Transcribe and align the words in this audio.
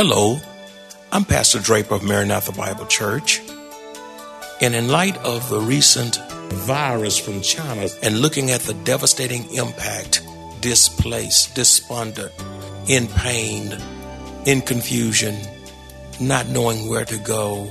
Hello, 0.00 0.38
I'm 1.10 1.24
Pastor 1.24 1.58
Draper 1.58 1.96
of 1.96 2.04
Maranatha 2.04 2.52
Bible 2.52 2.86
Church. 2.86 3.40
And 4.60 4.72
in 4.72 4.86
light 4.86 5.16
of 5.24 5.50
the 5.50 5.58
recent 5.58 6.20
virus 6.52 7.18
from 7.18 7.40
China 7.40 7.88
and 8.04 8.20
looking 8.20 8.52
at 8.52 8.60
the 8.60 8.74
devastating 8.74 9.52
impact, 9.56 10.24
displaced, 10.60 11.56
despondent, 11.56 12.30
in 12.86 13.08
pain, 13.08 13.76
in 14.46 14.60
confusion, 14.60 15.36
not 16.20 16.46
knowing 16.46 16.88
where 16.88 17.04
to 17.04 17.18
go, 17.18 17.68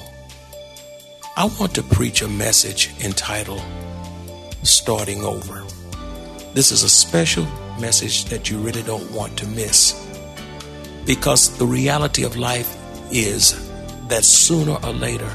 I 1.37 1.45
want 1.57 1.75
to 1.75 1.81
preach 1.81 2.21
a 2.21 2.27
message 2.27 2.91
entitled 3.01 3.63
Starting 4.63 5.23
Over. 5.23 5.63
This 6.53 6.73
is 6.73 6.83
a 6.83 6.89
special 6.89 7.45
message 7.79 8.25
that 8.25 8.49
you 8.49 8.57
really 8.57 8.83
don't 8.83 9.09
want 9.11 9.37
to 9.37 9.47
miss 9.47 10.06
because 11.07 11.57
the 11.57 11.65
reality 11.65 12.25
of 12.25 12.35
life 12.35 12.77
is 13.11 13.55
that 14.09 14.25
sooner 14.25 14.77
or 14.83 14.91
later, 14.91 15.31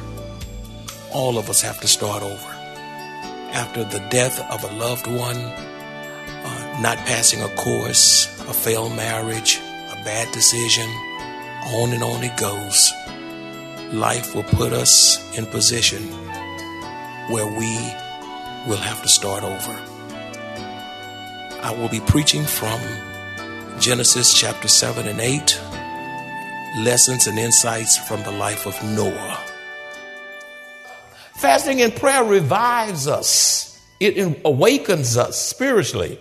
all 1.14 1.38
of 1.38 1.48
us 1.48 1.62
have 1.62 1.80
to 1.80 1.88
start 1.88 2.22
over. 2.22 2.48
After 3.54 3.82
the 3.82 4.06
death 4.10 4.38
of 4.52 4.70
a 4.70 4.76
loved 4.76 5.06
one, 5.06 5.36
uh, 5.36 6.78
not 6.82 6.98
passing 6.98 7.42
a 7.42 7.48
course, 7.56 8.26
a 8.48 8.52
failed 8.52 8.94
marriage, 8.94 9.56
a 9.56 10.02
bad 10.04 10.30
decision, 10.32 10.88
on 11.68 11.92
and 11.92 12.02
on 12.02 12.22
it 12.22 12.36
goes. 12.36 12.92
Life 13.94 14.34
will 14.34 14.44
put 14.44 14.74
us 14.74 15.18
in 15.38 15.46
position 15.46 16.02
where 17.30 17.46
we 17.46 17.76
will 18.68 18.80
have 18.80 19.00
to 19.02 19.08
start 19.08 19.42
over. 19.42 19.72
I 21.62 21.74
will 21.78 21.88
be 21.88 22.00
preaching 22.00 22.44
from 22.44 22.80
Genesis 23.82 24.32
chapter 24.32 24.68
7 24.68 25.08
and 25.08 25.18
8, 25.18 25.60
lessons 26.84 27.26
and 27.26 27.36
insights 27.36 27.98
from 27.98 28.22
the 28.22 28.30
life 28.30 28.64
of 28.64 28.80
Noah. 28.84 29.40
Fasting 31.34 31.82
and 31.82 31.92
prayer 31.92 32.22
revives 32.22 33.08
us, 33.08 33.76
it 33.98 34.40
awakens 34.44 35.16
us 35.16 35.36
spiritually. 35.36 36.20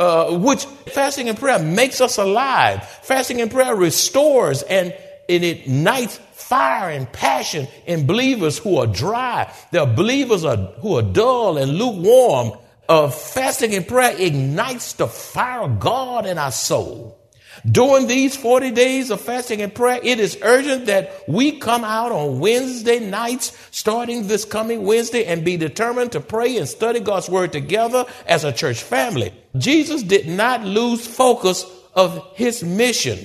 Uh, 0.00 0.36
which 0.38 0.64
fasting 0.64 1.28
and 1.28 1.38
prayer 1.38 1.60
makes 1.60 2.00
us 2.00 2.18
alive. 2.18 2.82
Fasting 2.84 3.40
and 3.40 3.52
prayer 3.52 3.76
restores 3.76 4.62
and 4.62 4.92
it 5.28 5.44
ignites 5.44 6.18
fire 6.32 6.90
and 6.90 7.12
passion 7.12 7.68
in 7.86 8.08
believers 8.08 8.58
who 8.58 8.78
are 8.78 8.88
dry. 8.88 9.54
There 9.70 9.82
are 9.82 9.86
believers 9.86 10.42
who 10.80 10.96
are 10.96 11.02
dull 11.02 11.58
and 11.58 11.78
lukewarm 11.78 12.58
uh, 12.92 13.08
fasting 13.08 13.74
and 13.74 13.88
prayer 13.88 14.14
ignites 14.18 14.92
the 14.92 15.08
fire 15.08 15.62
of 15.62 15.80
God 15.80 16.26
in 16.26 16.36
our 16.36 16.52
soul. 16.52 17.18
During 17.64 18.06
these 18.06 18.36
40 18.36 18.70
days 18.72 19.10
of 19.10 19.18
fasting 19.18 19.62
and 19.62 19.74
prayer, 19.74 19.98
it 20.02 20.20
is 20.20 20.36
urgent 20.42 20.86
that 20.86 21.24
we 21.26 21.58
come 21.58 21.84
out 21.84 22.12
on 22.12 22.38
Wednesday 22.38 22.98
nights, 22.98 23.56
starting 23.70 24.26
this 24.26 24.44
coming 24.44 24.84
Wednesday, 24.84 25.24
and 25.24 25.42
be 25.42 25.56
determined 25.56 26.12
to 26.12 26.20
pray 26.20 26.58
and 26.58 26.68
study 26.68 27.00
God's 27.00 27.30
word 27.30 27.52
together 27.52 28.04
as 28.26 28.44
a 28.44 28.52
church 28.52 28.82
family. 28.82 29.32
Jesus 29.56 30.02
did 30.02 30.28
not 30.28 30.62
lose 30.62 31.06
focus 31.06 31.64
of 31.94 32.22
his 32.34 32.62
mission, 32.62 33.18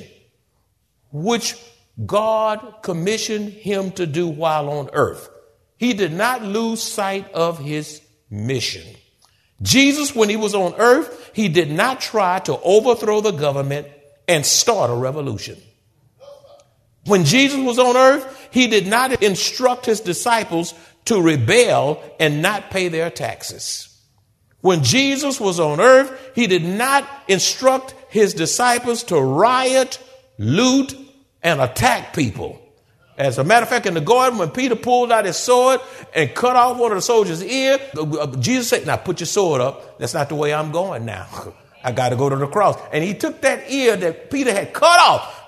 which 1.12 1.56
God 2.06 2.76
commissioned 2.84 3.52
him 3.52 3.92
to 3.94 4.06
do 4.06 4.30
while 4.30 4.70
on 4.70 4.90
earth. 4.94 5.30
He 5.76 5.94
did 5.94 6.14
not 6.14 6.42
lose 6.42 6.82
sight 6.82 7.30
of 7.34 7.60
his 7.60 8.02
mission. 8.30 8.86
Jesus, 9.62 10.16
when 10.16 10.30
he 10.30 10.36
was 10.36 10.54
on 10.54 10.76
earth, 10.76 11.32
he 11.34 11.50
did 11.50 11.72
not 11.72 12.00
try 12.00 12.40
to 12.40 12.60
overthrow 12.62 13.22
the 13.22 13.32
government 13.32 13.88
and 14.28 14.46
start 14.46 14.90
a 14.90 14.94
revolution. 14.94 15.58
When 17.06 17.24
Jesus 17.24 17.60
was 17.60 17.80
on 17.80 17.96
earth, 17.96 18.50
he 18.52 18.68
did 18.68 18.86
not 18.86 19.24
instruct 19.24 19.86
his 19.86 20.02
disciples 20.02 20.74
to 21.06 21.22
rebel 21.22 22.04
and 22.20 22.42
not 22.42 22.70
pay 22.70 22.90
their 22.90 23.10
taxes. 23.10 23.88
When 24.60 24.84
Jesus 24.84 25.40
was 25.40 25.60
on 25.60 25.80
earth, 25.80 26.32
he 26.36 26.48
did 26.48 26.66
not 26.66 27.08
instruct 27.28 27.96
his 28.10 28.34
disciples 28.34 29.04
to 29.04 29.20
riot, 29.20 30.00
loot, 30.38 30.96
and 31.42 31.62
attack 31.62 32.14
people. 32.14 32.62
As 33.18 33.40
a 33.40 33.44
matter 33.44 33.64
of 33.64 33.70
fact, 33.70 33.88
in 33.88 33.96
the 33.96 34.02
garden, 34.02 34.38
when 34.38 34.52
Peter 34.52 34.76
pulled 34.76 35.12
out 35.12 35.26
his 35.26 35.38
sword 35.38 35.80
and 36.14 36.34
cut 36.36 36.56
off 36.56 36.78
one 36.78 36.92
of 36.92 36.98
the 36.98 37.02
soldiers' 37.02 37.44
ear, 37.44 37.80
uh, 37.98 38.28
Jesus 38.38 38.70
said, 38.70 38.86
Now 38.86 38.98
put 38.98 39.20
your 39.20 39.28
sword 39.28 39.60
up. 39.60 39.98
That's 39.98 40.14
not 40.14 40.30
the 40.30 40.36
way 40.36 40.54
I'm 40.54 40.72
going 40.72 41.06
now. 41.06 41.28
I 41.84 41.92
got 41.94 42.10
to 42.10 42.16
go 42.16 42.30
to 42.30 42.36
the 42.36 42.48
cross. 42.48 42.78
And 42.94 43.04
he 43.04 43.16
took 43.16 43.42
that 43.42 43.72
ear 43.72 43.96
that 43.96 44.30
Peter 44.30 44.52
had 44.52 44.72
cut 44.74 45.00
off, 45.00 45.44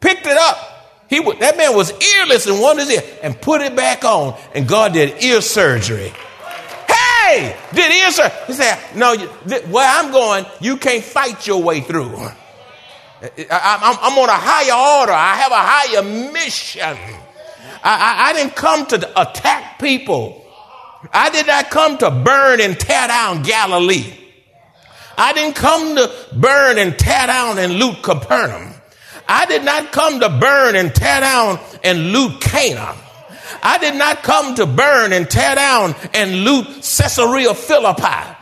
picked 0.00 0.26
it 0.26 0.36
up. 0.36 0.72
He 1.08 1.20
that 1.20 1.56
man 1.56 1.76
was 1.76 1.92
earless 1.92 2.48
in 2.48 2.60
one 2.60 2.80
ear 2.80 3.02
and 3.22 3.40
put 3.40 3.60
it 3.60 3.76
back 3.76 4.04
on. 4.04 4.36
And 4.54 4.66
God 4.66 4.92
did 4.92 5.22
ear 5.22 5.40
surgery. 5.40 6.12
Hey, 6.88 7.56
did 7.72 7.92
ear 7.92 8.10
surgery. 8.10 8.38
He 8.48 8.52
said, 8.54 8.78
No, 8.96 9.16
where 9.16 9.88
I'm 9.88 10.10
going, 10.10 10.46
you 10.60 10.76
can't 10.76 11.04
fight 11.04 11.46
your 11.46 11.62
way 11.62 11.80
through. 11.80 12.16
I, 13.22 13.98
am 14.02 14.18
on 14.18 14.28
a 14.28 14.32
higher 14.32 15.00
order. 15.00 15.12
I 15.12 15.36
have 15.36 15.52
a 15.52 15.54
higher 15.56 16.32
mission. 16.32 16.96
I, 17.82 18.26
I, 18.26 18.30
I 18.30 18.32
didn't 18.34 18.56
come 18.56 18.86
to 18.86 19.20
attack 19.20 19.78
people. 19.78 20.44
I 21.12 21.30
did 21.30 21.46
not 21.46 21.70
come 21.70 21.98
to 21.98 22.10
burn 22.10 22.60
and 22.60 22.78
tear 22.78 23.08
down 23.08 23.42
Galilee. 23.42 24.12
I 25.18 25.32
didn't 25.32 25.56
come 25.56 25.96
to 25.96 26.12
burn 26.34 26.78
and 26.78 26.98
tear 26.98 27.26
down 27.26 27.58
and 27.58 27.74
loot 27.74 28.02
Capernaum. 28.02 28.74
I 29.28 29.46
did 29.46 29.64
not 29.64 29.92
come 29.92 30.20
to 30.20 30.28
burn 30.28 30.76
and 30.76 30.94
tear 30.94 31.20
down 31.20 31.58
and 31.82 32.12
loot 32.12 32.40
Cana. 32.40 32.96
I 33.62 33.78
did 33.78 33.94
not 33.94 34.22
come 34.22 34.54
to 34.56 34.66
burn 34.66 35.12
and 35.12 35.28
tear 35.28 35.54
down 35.54 35.94
and 36.12 36.44
loot 36.44 36.66
Caesarea 36.66 37.54
Philippi. 37.54 38.35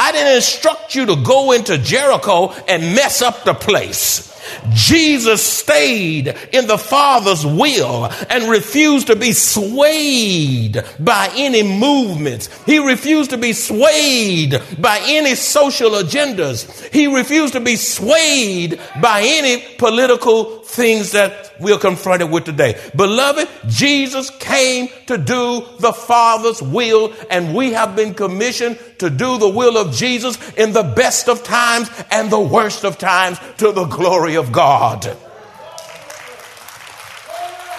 I 0.00 0.12
didn't 0.12 0.36
instruct 0.36 0.94
you 0.94 1.06
to 1.06 1.16
go 1.16 1.50
into 1.50 1.76
Jericho 1.76 2.52
and 2.68 2.94
mess 2.94 3.20
up 3.20 3.42
the 3.42 3.52
place. 3.52 4.32
Jesus 4.72 5.44
stayed 5.44 6.34
in 6.52 6.66
the 6.66 6.78
Father's 6.78 7.44
will 7.44 8.06
and 8.28 8.50
refused 8.50 9.08
to 9.08 9.16
be 9.16 9.32
swayed 9.32 10.82
by 10.98 11.30
any 11.34 11.62
movements. 11.62 12.48
He 12.64 12.78
refused 12.78 13.30
to 13.30 13.38
be 13.38 13.52
swayed 13.52 14.60
by 14.78 15.00
any 15.04 15.34
social 15.34 15.90
agendas. 15.90 16.92
He 16.92 17.06
refused 17.06 17.54
to 17.54 17.60
be 17.60 17.76
swayed 17.76 18.80
by 19.00 19.22
any 19.24 19.64
political 19.78 20.58
things 20.68 21.12
that 21.12 21.52
we're 21.58 21.78
confronted 21.78 22.30
with 22.30 22.44
today. 22.44 22.78
Beloved, 22.94 23.48
Jesus 23.66 24.30
came 24.30 24.88
to 25.06 25.18
do 25.18 25.64
the 25.80 25.92
Father's 25.92 26.62
will, 26.62 27.12
and 27.30 27.54
we 27.54 27.72
have 27.72 27.96
been 27.96 28.14
commissioned 28.14 28.78
to 28.98 29.10
do 29.10 29.38
the 29.38 29.48
will 29.48 29.76
of 29.76 29.94
Jesus 29.94 30.36
in 30.54 30.72
the 30.72 30.82
best 30.82 31.28
of 31.28 31.42
times 31.42 31.90
and 32.10 32.30
the 32.30 32.40
worst 32.40 32.84
of 32.84 32.98
times 32.98 33.38
to 33.58 33.72
the 33.72 33.84
glory 33.84 34.34
of 34.38 34.50
God. 34.52 35.04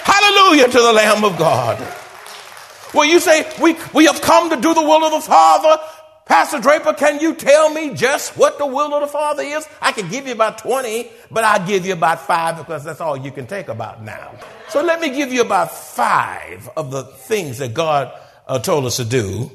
Hallelujah 0.03 0.67
to 0.67 0.79
the 0.79 0.93
Lamb 0.93 1.23
of 1.23 1.37
God. 1.37 1.79
Well, 2.93 3.05
you 3.05 3.19
say, 3.19 3.51
we, 3.61 3.75
we 3.93 4.05
have 4.05 4.21
come 4.21 4.49
to 4.49 4.55
do 4.55 4.73
the 4.73 4.81
will 4.81 5.03
of 5.05 5.11
the 5.11 5.21
Father. 5.21 5.81
Pastor 6.25 6.59
Draper, 6.59 6.93
can 6.93 7.19
you 7.19 7.33
tell 7.33 7.73
me 7.73 7.95
just 7.95 8.37
what 8.37 8.59
the 8.59 8.65
will 8.65 8.93
of 8.93 9.01
the 9.01 9.07
Father 9.07 9.41
is? 9.41 9.67
I 9.81 9.91
can 9.91 10.09
give 10.09 10.27
you 10.27 10.33
about 10.33 10.59
20, 10.59 11.09
but 11.31 11.43
I'll 11.43 11.65
give 11.65 11.85
you 11.85 11.93
about 11.93 12.21
five 12.21 12.57
because 12.57 12.83
that's 12.83 13.01
all 13.01 13.17
you 13.17 13.31
can 13.31 13.47
take 13.47 13.67
about 13.67 14.03
now. 14.03 14.35
So 14.69 14.83
let 14.83 15.01
me 15.01 15.09
give 15.09 15.33
you 15.33 15.41
about 15.41 15.71
five 15.71 16.69
of 16.77 16.91
the 16.91 17.03
things 17.03 17.57
that 17.57 17.73
God 17.73 18.13
uh, 18.47 18.59
told 18.59 18.85
us 18.85 18.97
to 18.97 19.05
do 19.05 19.51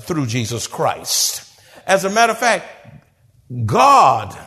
through 0.00 0.26
Jesus 0.26 0.66
Christ. 0.66 1.44
As 1.86 2.04
a 2.04 2.10
matter 2.10 2.32
of 2.32 2.38
fact, 2.38 2.66
God, 3.64 4.38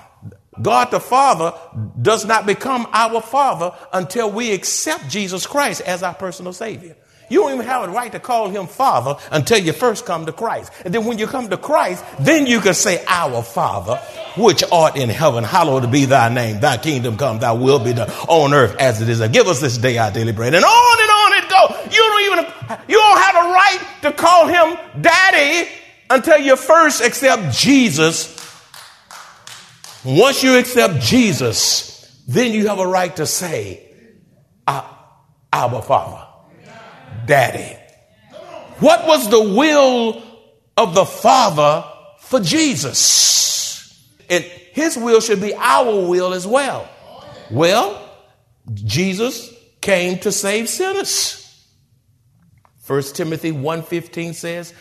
God 0.60 0.92
the 0.92 1.00
Father 1.00 1.54
does 2.02 2.26
not 2.26 2.46
become 2.46 2.88
our 2.92 3.22
Father 3.22 3.74
until 3.94 4.32
we 4.32 4.54
accept 4.54 5.10
Jesus 5.10 5.48
Christ 5.48 5.82
as 5.82 6.04
our 6.04 6.14
personal 6.14 6.52
Savior. 6.52 6.98
You 7.30 7.40
don't 7.40 7.54
even 7.54 7.66
have 7.66 7.88
a 7.88 7.92
right 7.92 8.12
to 8.12 8.20
call 8.20 8.50
him 8.50 8.68
Father 8.68 9.16
until 9.32 9.58
you 9.58 9.72
first 9.72 10.06
come 10.06 10.26
to 10.26 10.34
Christ. 10.34 10.74
And 10.84 10.94
then 10.94 11.06
when 11.06 11.18
you 11.18 11.28
come 11.28 11.50
to 11.50 11.56
Christ, 11.56 12.04
then 12.20 12.46
you 12.46 12.60
can 12.60 12.74
say, 12.74 13.02
Our 13.08 13.42
Father, 13.42 13.96
which 14.36 14.66
art 14.70 14.98
in 14.98 15.08
heaven, 15.08 15.46
hallowed 15.46 15.90
be 15.90 16.04
thy 16.04 16.28
name. 16.28 16.60
Thy 16.60 16.76
kingdom 16.76 17.16
come, 17.16 17.40
thy 17.40 17.54
will 17.54 17.80
be 17.80 17.94
done 17.94 18.10
on 18.28 18.54
earth 18.54 18.76
as 18.78 19.02
it 19.02 19.08
is. 19.08 19.26
Give 19.30 19.48
us 19.48 19.62
this 19.62 19.78
day 19.78 19.98
our 19.98 20.12
daily 20.12 20.34
bread. 20.34 20.54
And 20.54 20.66
on 20.66 21.02
and 21.02 21.10
on 21.10 21.34
it 21.34 21.50
goes. 21.50 21.96
You 21.96 22.02
don't 22.02 22.22
even, 22.34 22.80
you 22.90 22.98
don't 22.98 23.18
have 23.18 23.36
a 23.36 23.50
right 23.50 23.88
to 24.02 24.12
call 24.12 24.48
him 24.48 25.02
daddy 25.02 25.70
until 26.10 26.38
you 26.38 26.58
first 26.58 27.02
accept 27.02 27.56
Jesus. 27.56 28.41
Once 30.04 30.42
you 30.44 30.58
accept 30.58 31.00
Jesus, 31.00 32.22
then 32.28 32.52
you 32.54 32.68
have 32.68 32.80
a 32.80 32.88
right 32.88 33.16
to 33.18 33.26
say, 33.26 33.88
Our 34.68 35.82
Father 35.82 36.28
daddy. 37.26 37.78
What 38.80 39.06
was 39.06 39.30
the 39.30 39.42
will 39.42 40.24
of 40.76 40.96
the 40.96 41.06
Father 41.06 41.86
for 42.20 42.40
Jesus? 42.40 44.08
And 44.30 44.44
his 44.44 44.98
will 44.98 45.22
should 45.22 45.42
be 45.42 45.54
our 45.54 46.08
will 46.08 46.34
as 46.34 46.48
well. 46.48 46.90
Well, 47.50 48.10
Jesus 48.74 49.54
came 49.82 50.20
to 50.20 50.32
save 50.32 50.70
sinners. 50.70 51.38
1 52.88 53.14
Timothy 53.14 53.52
1:15 53.52 54.34
says, 54.34 54.74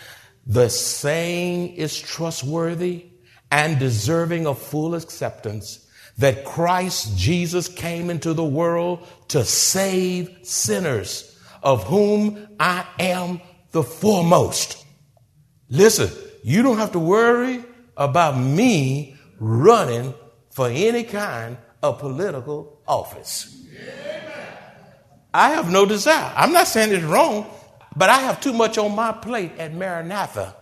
"The 0.46 0.70
saying 0.70 1.76
is 1.76 1.98
trustworthy 1.98 3.09
and 3.50 3.78
deserving 3.78 4.46
of 4.46 4.58
full 4.58 4.94
acceptance 4.94 5.86
that 6.18 6.44
Christ 6.44 7.16
Jesus 7.16 7.68
came 7.68 8.10
into 8.10 8.34
the 8.34 8.44
world 8.44 9.06
to 9.28 9.44
save 9.44 10.38
sinners." 10.42 11.30
of 11.62 11.84
whom 11.84 12.48
I 12.58 12.86
am 12.98 13.40
the 13.72 13.82
foremost. 13.82 14.84
Listen, 15.68 16.10
you 16.42 16.62
don't 16.62 16.78
have 16.78 16.92
to 16.92 16.98
worry 16.98 17.64
about 17.96 18.38
me 18.38 19.16
running 19.38 20.14
for 20.50 20.68
any 20.68 21.04
kind 21.04 21.58
of 21.82 21.98
political 21.98 22.82
office. 22.86 23.56
I 25.32 25.50
have 25.50 25.70
no 25.70 25.86
desire. 25.86 26.32
I'm 26.34 26.52
not 26.52 26.66
saying 26.66 26.92
it's 26.92 27.04
wrong, 27.04 27.46
but 27.94 28.10
I 28.10 28.18
have 28.18 28.40
too 28.40 28.52
much 28.52 28.78
on 28.78 28.94
my 28.94 29.12
plate 29.12 29.52
at 29.58 29.72
Maranatha. 29.72 30.56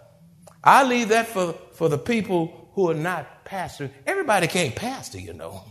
I 0.62 0.84
leave 0.84 1.08
that 1.08 1.28
for, 1.28 1.54
for 1.72 1.88
the 1.88 1.96
people 1.96 2.67
who 2.78 2.88
are 2.92 2.94
not 2.94 3.44
pastors. 3.44 3.90
Everybody 4.06 4.46
can't 4.46 4.72
pastor, 4.72 5.18
you 5.18 5.32
know. 5.32 5.64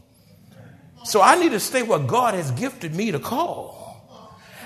So 1.05 1.21
I 1.21 1.39
need 1.39 1.51
to 1.51 1.59
stay 1.61 1.81
where 1.81 1.99
God 1.99 2.33
has 2.33 2.51
gifted 2.51 2.93
me 2.93 3.11
to 3.13 3.19
call. 3.19 4.03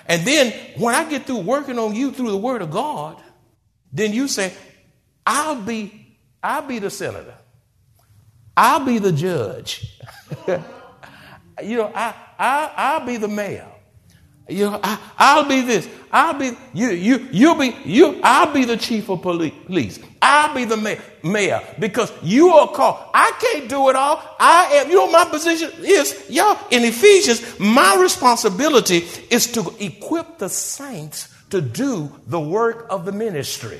And 0.07 0.25
then 0.25 0.51
when 0.79 0.95
I 0.95 1.07
get 1.07 1.27
through 1.27 1.41
working 1.41 1.77
on 1.77 1.93
you 1.93 2.11
through 2.11 2.31
the 2.31 2.37
word 2.37 2.63
of 2.63 2.71
God, 2.71 3.21
then 3.93 4.11
you 4.11 4.27
say, 4.27 4.53
I'll 5.23 5.61
be, 5.61 6.17
I'll 6.41 6.63
be 6.63 6.79
the 6.79 6.89
senator. 6.89 7.35
I'll 8.57 8.83
be 8.83 8.97
the 8.97 9.11
judge. 9.11 9.99
you 10.47 11.77
know, 11.77 11.91
I, 11.93 12.15
I, 12.39 12.71
I'll 12.75 13.05
be 13.05 13.17
the 13.17 13.27
mayor. 13.27 13.70
You 14.51 14.71
know, 14.71 14.79
I, 14.83 14.99
I'll 15.17 15.47
be 15.47 15.61
this. 15.61 15.87
I'll 16.11 16.33
be 16.33 16.51
you. 16.73 16.89
You. 16.89 17.27
You'll 17.31 17.55
be 17.55 17.75
you. 17.85 18.19
I'll 18.23 18.53
be 18.53 18.65
the 18.65 18.77
chief 18.77 19.09
of 19.09 19.21
police. 19.21 19.99
I'll 20.21 20.53
be 20.53 20.65
the 20.65 20.77
mayor, 20.77 21.01
mayor 21.23 21.61
because 21.79 22.11
you 22.21 22.49
are 22.49 22.67
called. 22.67 22.99
I 23.13 23.31
can't 23.39 23.69
do 23.69 23.89
it 23.89 23.95
all. 23.95 24.21
I 24.39 24.65
am. 24.73 24.89
You 24.89 24.97
know 24.97 25.11
my 25.11 25.25
position 25.25 25.71
is, 25.79 26.25
y'all. 26.29 26.57
In 26.69 26.83
Ephesians, 26.83 27.59
my 27.59 27.97
responsibility 27.99 29.07
is 29.29 29.47
to 29.53 29.73
equip 29.79 30.37
the 30.37 30.49
saints 30.49 31.29
to 31.49 31.61
do 31.61 32.11
the 32.27 32.39
work 32.39 32.87
of 32.89 33.05
the 33.05 33.11
ministry. 33.11 33.79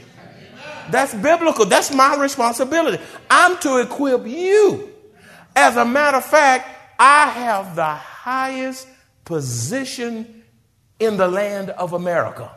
That's 0.89 1.13
biblical. 1.13 1.65
That's 1.65 1.94
my 1.94 2.15
responsibility. 2.18 3.01
I'm 3.29 3.57
to 3.59 3.77
equip 3.77 4.25
you. 4.25 4.89
As 5.56 5.75
a 5.77 5.85
matter 5.85 6.18
of 6.18 6.25
fact, 6.25 6.68
I 7.00 7.29
have 7.29 7.75
the 7.75 7.94
highest 7.95 8.88
position 9.25 10.41
in 11.01 11.18
the 11.18 11.27
land 11.27 11.71
of 11.71 11.94
America. 11.94 12.51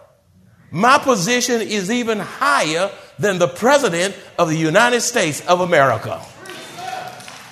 My 0.71 0.99
position 0.99 1.61
is 1.61 1.91
even 1.91 2.19
higher 2.19 2.91
than 3.19 3.39
the 3.39 3.49
president 3.49 4.17
of 4.39 4.49
the 4.49 4.57
United 4.57 5.01
States 5.01 5.45
of 5.47 5.61
America. 5.61 6.21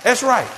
That's 0.04 0.22
right. 0.22 0.48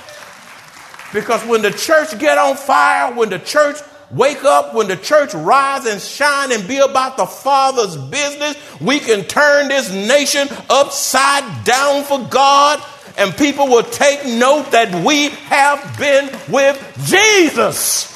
Because 1.13 1.43
when 1.45 1.61
the 1.61 1.71
church 1.71 2.17
get 2.19 2.37
on 2.37 2.57
fire, 2.57 3.13
when 3.13 3.29
the 3.29 3.39
church 3.39 3.77
wake 4.11 4.43
up, 4.43 4.73
when 4.73 4.87
the 4.87 4.97
church 4.97 5.33
rise 5.33 5.85
and 5.85 6.01
shine 6.01 6.51
and 6.51 6.67
be 6.67 6.77
about 6.77 7.17
the 7.17 7.25
Father's 7.25 7.95
business, 7.95 8.57
we 8.81 8.99
can 8.99 9.23
turn 9.23 9.67
this 9.67 9.91
nation 9.91 10.47
upside 10.69 11.63
down 11.63 12.03
for 12.03 12.27
God 12.27 12.83
and 13.17 13.35
people 13.37 13.67
will 13.67 13.83
take 13.83 14.25
note 14.25 14.71
that 14.71 15.05
we 15.05 15.29
have 15.29 15.97
been 15.97 16.29
with 16.51 16.77
Jesus. 17.05 18.14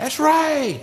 That's 0.00 0.18
right. 0.18 0.80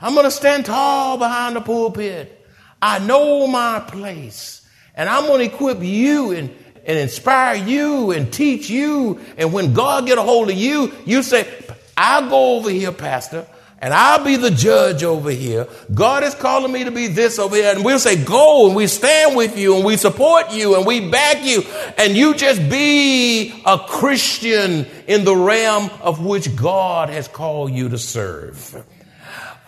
I'm 0.00 0.14
going 0.14 0.24
to 0.24 0.30
stand 0.30 0.64
tall 0.64 1.18
behind 1.18 1.54
the 1.54 1.60
pulpit. 1.60 2.46
I 2.80 2.98
know 2.98 3.46
my 3.46 3.80
place. 3.80 4.66
And 4.94 5.06
I'm 5.06 5.26
going 5.26 5.46
to 5.46 5.54
equip 5.54 5.82
you 5.82 6.32
and, 6.32 6.50
and 6.86 6.98
inspire 6.98 7.56
you 7.56 8.10
and 8.10 8.32
teach 8.32 8.70
you. 8.70 9.20
And 9.36 9.52
when 9.52 9.74
God 9.74 10.06
get 10.06 10.16
a 10.16 10.22
hold 10.22 10.48
of 10.48 10.56
you, 10.56 10.94
you 11.04 11.22
say, 11.22 11.46
I'll 11.94 12.30
go 12.30 12.56
over 12.56 12.70
here, 12.70 12.90
Pastor 12.90 13.46
and 13.80 13.94
I'll 13.94 14.24
be 14.24 14.34
the 14.36 14.50
judge 14.50 15.04
over 15.04 15.30
here. 15.30 15.68
God 15.94 16.24
is 16.24 16.34
calling 16.34 16.72
me 16.72 16.84
to 16.84 16.90
be 16.90 17.06
this 17.06 17.38
over 17.38 17.54
here. 17.54 17.72
And 17.74 17.84
we'll 17.84 18.00
say, 18.00 18.22
go 18.22 18.66
and 18.66 18.74
we 18.74 18.88
stand 18.88 19.36
with 19.36 19.56
you 19.56 19.76
and 19.76 19.84
we 19.84 19.96
support 19.96 20.50
you 20.50 20.76
and 20.76 20.84
we 20.84 21.08
back 21.08 21.44
you. 21.44 21.62
And 21.96 22.16
you 22.16 22.34
just 22.34 22.68
be 22.68 23.62
a 23.64 23.78
Christian 23.78 24.84
in 25.06 25.24
the 25.24 25.36
realm 25.36 25.90
of 26.00 26.24
which 26.24 26.56
God 26.56 27.08
has 27.08 27.28
called 27.28 27.70
you 27.70 27.88
to 27.90 27.98
serve. 27.98 28.84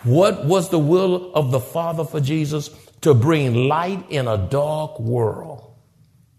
What 0.03 0.45
was 0.45 0.71
the 0.71 0.79
will 0.79 1.33
of 1.35 1.53
the 1.53 1.61
Father 1.61 2.05
for 2.05 2.21
Jesus? 2.21 2.71
To 3.03 3.15
bring 3.15 3.69
light 3.69 4.11
in 4.11 4.27
a 4.27 4.37
dark 4.37 4.99
world. 4.99 5.77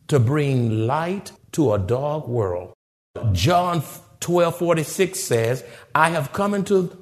To 0.10 0.20
bring 0.20 0.88
light 0.88 1.32
to 1.54 1.74
a 1.74 1.80
dark 1.80 2.28
world. 2.28 2.74
John 3.32 3.82
12 4.20 4.58
46 4.58 5.20
says, 5.20 5.64
I 5.96 6.10
have 6.10 6.34
come 6.34 6.54
into 6.54 7.01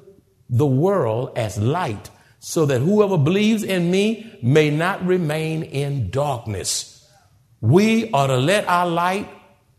the 0.50 0.66
world 0.66 1.32
as 1.36 1.56
light 1.56 2.10
so 2.40 2.66
that 2.66 2.80
whoever 2.80 3.16
believes 3.16 3.62
in 3.62 3.90
me 3.90 4.38
may 4.42 4.70
not 4.70 5.04
remain 5.06 5.62
in 5.62 6.10
darkness. 6.10 7.08
We 7.60 8.10
are 8.10 8.26
to 8.26 8.36
let 8.36 8.66
our 8.66 8.86
light, 8.86 9.28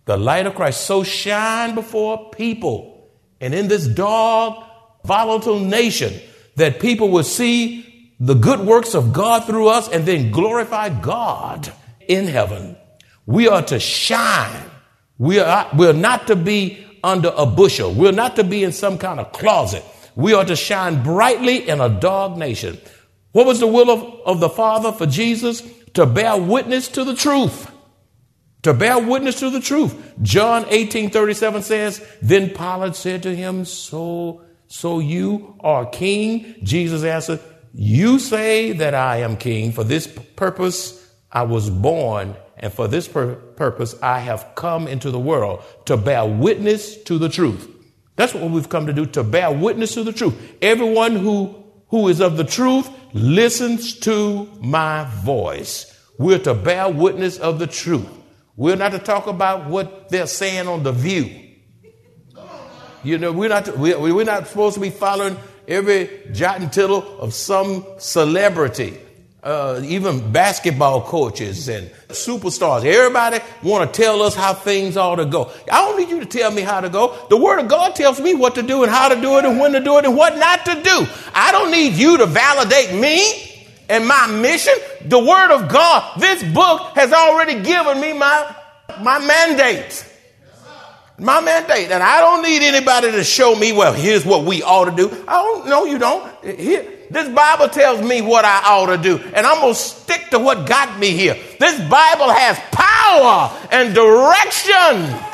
the 0.06 0.18
light 0.18 0.46
of 0.46 0.56
Christ, 0.56 0.82
so 0.86 1.04
shine 1.04 1.76
before 1.76 2.30
people 2.32 3.12
and 3.42 3.54
in 3.54 3.68
this 3.68 3.88
dark, 3.88 4.64
volatile 5.04 5.60
nation 5.60 6.14
that 6.56 6.80
people 6.80 7.10
will 7.10 7.24
see 7.24 8.14
the 8.20 8.36
good 8.36 8.60
works 8.60 8.94
of 8.94 9.12
God 9.12 9.46
through 9.46 9.68
us 9.68 9.90
and 9.90 10.06
then 10.06 10.32
glorify 10.32 10.90
God 10.90 11.74
in 12.08 12.28
heaven. 12.28 12.78
We 13.26 13.48
are 13.48 13.64
to 13.64 13.80
shine. 13.80 14.64
We 15.18 15.40
are, 15.40 15.68
we're 15.76 15.94
not 15.94 16.28
to 16.28 16.36
be 16.36 16.86
under 17.04 17.34
a 17.36 17.48
bushel. 17.48 17.94
We're 17.94 18.12
not 18.12 18.36
to 18.36 18.44
be 18.44 18.64
in 18.64 18.72
some 18.72 19.00
kind 19.00 19.20
of 19.20 19.32
closet. 19.32 19.84
We 20.16 20.34
are 20.34 20.46
to 20.46 20.56
shine 20.56 21.04
brightly 21.04 21.68
in 21.68 21.82
a 21.82 21.90
dark 21.90 22.38
nation. 22.38 22.80
What 23.32 23.46
was 23.46 23.60
the 23.60 23.68
will 23.68 23.90
of, 23.90 24.04
of 24.26 24.40
the 24.40 24.50
Father 24.50 24.92
for 24.92 25.06
Jesus? 25.06 25.62
To 25.94 26.06
bear 26.06 26.38
witness 26.38 26.88
to 26.90 27.04
the 27.04 27.16
truth. 27.16 27.72
To 28.64 28.74
bear 28.74 29.00
witness 29.00 29.40
to 29.40 29.50
the 29.50 29.60
truth. 29.60 30.14
John 30.22 30.66
18 30.70 31.10
37 31.10 31.62
says, 31.64 32.08
Then 32.22 32.50
Pilate 32.50 32.96
said 32.96 33.24
to 33.24 33.36
him, 33.36 33.66
So, 33.66 34.44
so 34.68 35.00
you 35.00 35.56
are 35.62 35.86
king? 35.86 36.56
Jesus 36.64 37.04
answered, 37.04 37.40
You 37.74 38.20
say 38.20 38.74
that 38.74 38.94
I 38.94 39.18
am 39.18 39.38
king. 39.38 39.72
For 39.72 39.84
this 39.84 40.08
purpose 40.08 40.98
I 41.32 41.44
was 41.44 41.70
born, 41.70 42.36
and 42.58 42.72
for 42.72 42.88
this 42.88 43.08
pur- 43.08 43.36
purpose 43.36 43.96
I 44.04 44.20
have 44.20 44.54
come 44.56 44.88
into 44.88 45.10
the 45.10 45.20
world 45.20 45.64
to 45.86 45.98
bear 45.98 46.26
witness 46.26 47.02
to 47.04 47.18
the 47.18 47.30
truth. 47.30 47.68
That's 48.22 48.36
what 48.36 48.52
we've 48.52 48.70
come 48.70 48.86
to 48.86 48.94
do, 48.94 49.08
to 49.08 49.24
bear 49.24 49.52
witness 49.52 49.96
to 49.96 50.04
the 50.04 50.14
truth. 50.14 50.36
Everyone 50.62 51.16
who, 51.16 51.56
who 51.88 52.08
is 52.08 52.22
of 52.22 52.38
the 52.38 52.44
truth 52.44 52.88
listens 53.14 53.96
to 54.02 54.48
my 54.60 55.06
voice. 55.24 55.92
We're 56.20 56.38
to 56.38 56.54
bear 56.54 56.88
witness 56.88 57.40
of 57.40 57.58
the 57.58 57.66
truth. 57.66 58.06
We're 58.56 58.76
not 58.76 58.92
to 58.92 59.00
talk 59.00 59.26
about 59.26 59.72
what 59.72 60.10
they're 60.10 60.28
saying 60.28 60.68
on 60.68 60.84
the 60.84 60.92
view. 60.92 61.36
You 63.04 63.18
know, 63.18 63.32
we're 63.32 63.50
not, 63.50 63.66
to, 63.66 63.72
we, 63.72 63.96
we're 63.96 64.24
not 64.24 64.48
supposed 64.48 64.76
to 64.76 64.82
be 64.82 64.92
following 64.92 65.36
every 65.68 66.30
jot 66.32 66.62
and 66.62 66.72
tittle 66.72 67.20
of 67.20 67.34
some 67.34 67.84
celebrity. 67.98 69.00
Uh, 69.44 69.82
even 69.84 70.32
basketball 70.32 71.02
coaches 71.02 71.68
and 71.68 71.90
superstars. 72.10 72.86
Everybody 72.86 73.40
want 73.64 73.92
to 73.92 74.02
tell 74.02 74.22
us 74.22 74.36
how 74.36 74.54
things 74.54 74.98
ought 74.98 75.16
to 75.16 75.26
go. 75.26 75.52
I 75.72 75.82
don't 75.82 76.00
need 76.00 76.10
you 76.10 76.20
to 76.20 76.26
tell 76.26 76.52
me 76.52 76.62
how 76.62 76.82
to 76.82 76.90
go. 76.90 77.18
The 77.30 77.38
Word 77.38 77.60
of 77.60 77.68
God 77.68 77.96
tells 77.96 78.20
me 78.20 78.36
what 78.36 78.56
to 78.56 78.62
do 78.62 78.84
and 78.84 78.92
how 78.92 79.10
to 79.10 79.20
do 79.20 79.38
it 79.40 79.46
and 79.46 79.60
when 79.60 79.72
to 79.72 79.80
do 79.80 79.98
it 79.98 80.06
and 80.06 80.16
what 80.16 80.38
not 80.38 80.66
to 80.66 80.76
do. 80.84 81.08
I 81.34 81.52
don't 81.52 81.72
need 81.72 81.94
you 81.94 82.18
to 82.18 82.28
validate 82.28 82.94
me 82.94 83.66
and 83.90 84.08
my 84.08 84.28
mission. 84.28 84.74
The 85.06 85.20
Word 85.20 85.52
of 85.52 85.70
God, 85.70 86.20
this 86.20 86.44
book 86.54 86.96
has 86.96 87.12
already 87.12 87.64
given 87.64 88.00
me 88.00 88.14
my, 88.14 88.56
my 89.02 89.18
mandate. 89.20 90.06
My 91.18 91.42
mandate. 91.42 91.92
And 91.92 92.04
I 92.04 92.20
don't 92.20 92.44
need 92.44 92.62
anybody 92.62 93.12
to 93.12 93.24
show 93.24 93.56
me, 93.56 93.74
well, 93.74 93.94
here's 93.94 94.24
what 94.24 94.44
we 94.44 94.62
ought 94.62 94.86
to 94.86 94.96
do. 94.96 95.26
I 95.28 95.34
don't, 95.42 95.68
no, 95.68 95.86
you 95.86 95.98
don't. 95.98 96.46
Here, 96.46 96.86
this 97.12 97.28
Bible 97.30 97.68
tells 97.68 98.02
me 98.02 98.22
what 98.22 98.46
I 98.46 98.62
ought 98.66 98.86
to 98.88 98.98
do, 98.98 99.18
and 99.18 99.46
I'm 99.46 99.60
going 99.60 99.74
to 99.74 99.80
stick 99.80 100.30
to 100.32 100.40
what 100.40 100.68
got 100.68 100.98
me 100.98 101.12
here. 101.12 101.36
This 101.60 101.78
Bible 101.90 102.30
has 102.30 102.58
power 102.72 103.52
and 103.72 103.94
direction. 103.94 105.28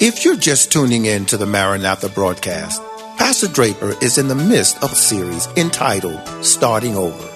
If 0.00 0.24
you're 0.24 0.36
just 0.36 0.70
tuning 0.70 1.06
in 1.06 1.24
to 1.26 1.38
the 1.38 1.46
Maranatha 1.46 2.10
broadcast, 2.10 2.82
Pastor 3.16 3.48
Draper 3.48 3.94
is 4.02 4.18
in 4.18 4.28
the 4.28 4.34
midst 4.34 4.82
of 4.82 4.92
a 4.92 4.96
series 4.96 5.46
entitled 5.56 6.20
Starting 6.44 6.96
Over. 6.96 7.33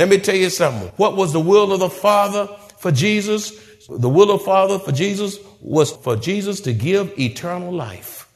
Let 0.00 0.08
me 0.08 0.16
tell 0.16 0.34
you 0.34 0.48
something. 0.48 0.88
What 0.96 1.14
was 1.14 1.34
the 1.34 1.40
will 1.40 1.74
of 1.74 1.80
the 1.80 1.90
Father 1.90 2.46
for 2.78 2.90
Jesus? 2.90 3.52
The 3.86 4.08
will 4.08 4.30
of 4.30 4.38
the 4.38 4.46
Father 4.46 4.78
for 4.78 4.92
Jesus 4.92 5.36
was 5.60 5.92
for 5.92 6.16
Jesus 6.16 6.60
to 6.62 6.72
give 6.72 7.12
eternal 7.18 7.70
life. 7.70 8.26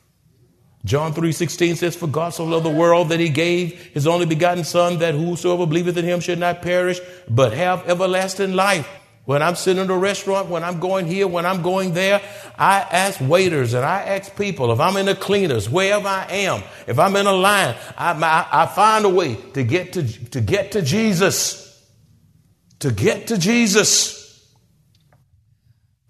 John 0.84 1.14
3:16 1.14 1.76
says, 1.76 1.96
For 1.96 2.06
God 2.06 2.34
so 2.34 2.44
loved 2.44 2.66
the 2.66 2.70
world 2.70 3.08
that 3.08 3.18
he 3.18 3.30
gave 3.30 3.80
his 3.94 4.06
only 4.06 4.26
begotten 4.26 4.64
Son, 4.64 4.98
that 4.98 5.14
whosoever 5.14 5.66
believeth 5.66 5.96
in 5.96 6.04
him 6.04 6.20
should 6.20 6.38
not 6.38 6.60
perish, 6.60 7.00
but 7.30 7.54
have 7.54 7.88
everlasting 7.88 8.52
life. 8.52 8.86
When 9.24 9.40
I'm 9.40 9.54
sitting 9.54 9.82
in 9.82 9.90
a 9.90 9.96
restaurant, 9.96 10.50
when 10.50 10.62
I'm 10.62 10.80
going 10.80 11.06
here, 11.06 11.26
when 11.26 11.46
I'm 11.46 11.62
going 11.62 11.94
there, 11.94 12.20
I 12.56 12.80
ask 12.80 13.20
waiters 13.20 13.74
and 13.74 13.84
I 13.84 14.02
ask 14.02 14.36
people, 14.36 14.72
if 14.72 14.80
I'm 14.80 14.96
in 14.96 15.06
the 15.06 15.14
cleaners, 15.14 15.68
wherever 15.68 16.06
I 16.06 16.26
am, 16.30 16.62
if 16.86 16.98
I'm 16.98 17.16
in 17.16 17.26
a 17.26 17.32
line, 17.32 17.74
I, 17.96 18.12
I, 18.12 18.62
I 18.62 18.66
find 18.66 19.04
a 19.04 19.08
way 19.08 19.34
to 19.54 19.64
get 19.64 19.94
to, 19.94 20.30
to 20.30 20.40
get 20.40 20.72
to 20.72 20.82
Jesus. 20.82 21.62
To 22.80 22.92
get 22.92 23.28
to 23.28 23.38
Jesus. 23.38 24.54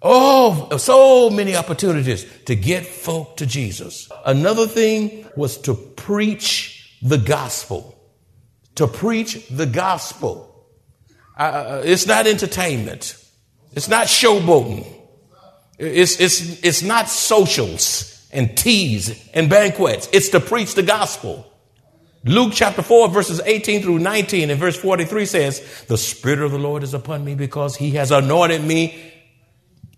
Oh, 0.02 0.76
so 0.76 1.30
many 1.30 1.56
opportunities 1.56 2.26
to 2.44 2.54
get 2.54 2.84
folk 2.84 3.38
to 3.38 3.46
Jesus. 3.46 4.10
Another 4.26 4.66
thing 4.66 5.26
was 5.36 5.56
to 5.62 5.74
preach 5.74 6.98
the 7.00 7.16
gospel. 7.16 7.98
To 8.74 8.86
preach 8.86 9.48
the 9.48 9.66
gospel. 9.66 10.68
Uh, 11.38 11.80
it's 11.84 12.06
not 12.06 12.26
entertainment. 12.26 13.16
It's 13.72 13.88
not 13.88 14.08
showboating. 14.08 15.03
It's, 15.78 16.20
it's, 16.20 16.62
it's 16.62 16.82
not 16.82 17.08
socials 17.08 18.28
and 18.32 18.56
teas 18.56 19.28
and 19.34 19.48
banquets. 19.48 20.08
It's 20.12 20.28
to 20.30 20.40
preach 20.40 20.74
the 20.74 20.82
gospel. 20.82 21.50
Luke 22.24 22.52
chapter 22.54 22.82
4, 22.82 23.08
verses 23.08 23.40
18 23.44 23.82
through 23.82 23.98
19 23.98 24.50
and 24.50 24.58
verse 24.58 24.76
43 24.76 25.26
says, 25.26 25.84
The 25.88 25.98
Spirit 25.98 26.40
of 26.40 26.52
the 26.52 26.58
Lord 26.58 26.82
is 26.82 26.94
upon 26.94 27.24
me 27.24 27.34
because 27.34 27.76
he 27.76 27.92
has 27.92 28.10
anointed 28.10 28.64
me 28.64 29.12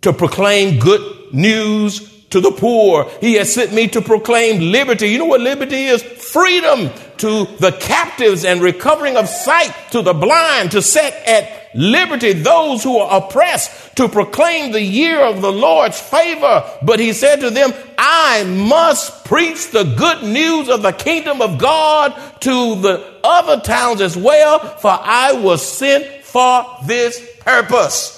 to 0.03 0.13
proclaim 0.13 0.81
good 0.81 1.33
news 1.33 2.13
to 2.31 2.41
the 2.41 2.51
poor. 2.51 3.09
He 3.21 3.35
has 3.35 3.55
sent 3.55 3.73
me 3.73 3.89
to 3.89 4.01
proclaim 4.01 4.73
liberty. 4.73 5.09
You 5.09 5.19
know 5.19 5.27
what 5.27 5.41
liberty 5.41 5.85
is? 5.85 6.03
Freedom 6.03 6.91
to 7.19 7.45
the 7.61 7.77
captives 7.81 8.45
and 8.45 8.61
recovering 8.61 9.17
of 9.17 9.29
sight 9.29 9.73
to 9.93 10.03
the 10.03 10.13
blind, 10.13 10.73
to 10.73 10.83
set 10.83 11.15
at 11.27 11.66
liberty 11.77 12.33
those 12.33 12.83
who 12.83 12.99
are 12.99 13.23
oppressed, 13.23 13.97
to 13.97 14.09
proclaim 14.09 14.73
the 14.73 14.83
year 14.83 15.21
of 15.21 15.43
the 15.43 15.53
Lord's 15.53 16.01
favor. 16.01 16.65
But 16.83 16.99
he 16.99 17.13
said 17.13 17.41
to 17.41 17.51
them, 17.51 17.73
I 17.99 18.45
must 18.45 19.25
preach 19.25 19.71
the 19.71 19.85
good 19.85 20.23
news 20.25 20.69
of 20.69 20.83
the 20.83 20.93
kingdom 20.93 21.41
of 21.41 21.59
God 21.59 22.15
to 22.41 22.81
the 22.81 23.21
other 23.23 23.61
towns 23.61 24.01
as 24.01 24.17
well, 24.17 24.59
for 24.59 24.91
I 24.91 25.33
was 25.33 25.67
sent 25.67 26.25
for 26.25 26.65
this 26.87 27.25
purpose. 27.41 28.17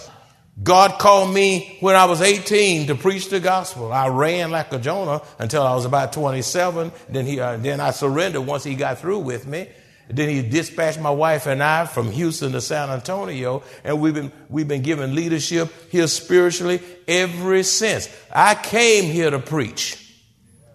God 0.62 0.98
called 0.98 1.32
me 1.32 1.76
when 1.80 1.94
I 1.94 2.06
was 2.06 2.20
18 2.20 2.88
to 2.88 2.94
preach 2.96 3.30
the 3.30 3.38
gospel. 3.38 3.92
I 3.92 4.08
ran 4.08 4.50
like 4.50 4.72
a 4.72 4.78
Jonah 4.78 5.22
until 5.38 5.62
I 5.62 5.74
was 5.74 5.84
about 5.84 6.12
27. 6.12 6.90
Then 7.08 7.26
he, 7.26 7.38
uh, 7.38 7.58
then 7.58 7.80
I 7.80 7.92
surrendered 7.92 8.44
once 8.44 8.64
he 8.64 8.74
got 8.74 8.98
through 8.98 9.20
with 9.20 9.46
me. 9.46 9.68
Then 10.08 10.28
he 10.28 10.42
dispatched 10.42 11.00
my 11.00 11.10
wife 11.10 11.46
and 11.46 11.62
I 11.62 11.84
from 11.84 12.10
Houston 12.10 12.52
to 12.52 12.60
San 12.60 12.88
Antonio, 12.88 13.62
and 13.84 14.00
we've 14.00 14.14
been 14.14 14.32
we've 14.48 14.68
been 14.68 14.82
given 14.82 15.14
leadership 15.14 15.70
here 15.90 16.06
spiritually 16.06 16.80
ever 17.06 17.62
since. 17.62 18.08
I 18.32 18.54
came 18.54 19.04
here 19.04 19.30
to 19.30 19.38
preach. 19.38 20.04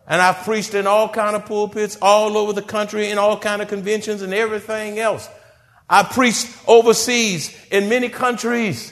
And 0.05 0.21
I've 0.21 0.43
preached 0.43 0.73
in 0.73 0.85
all 0.85 1.07
kind 1.09 1.35
of 1.35 1.45
pulpits 1.45 1.97
all 2.01 2.37
over 2.37 2.53
the 2.53 2.61
country 2.61 3.09
in 3.09 3.17
all 3.17 3.39
kind 3.39 3.61
of 3.61 3.69
conventions 3.69 4.21
and 4.21 4.33
everything 4.33 4.99
else. 4.99 5.29
I 5.89 6.03
preached 6.03 6.47
overseas 6.67 7.55
in 7.71 7.89
many 7.89 8.09
countries. 8.09 8.91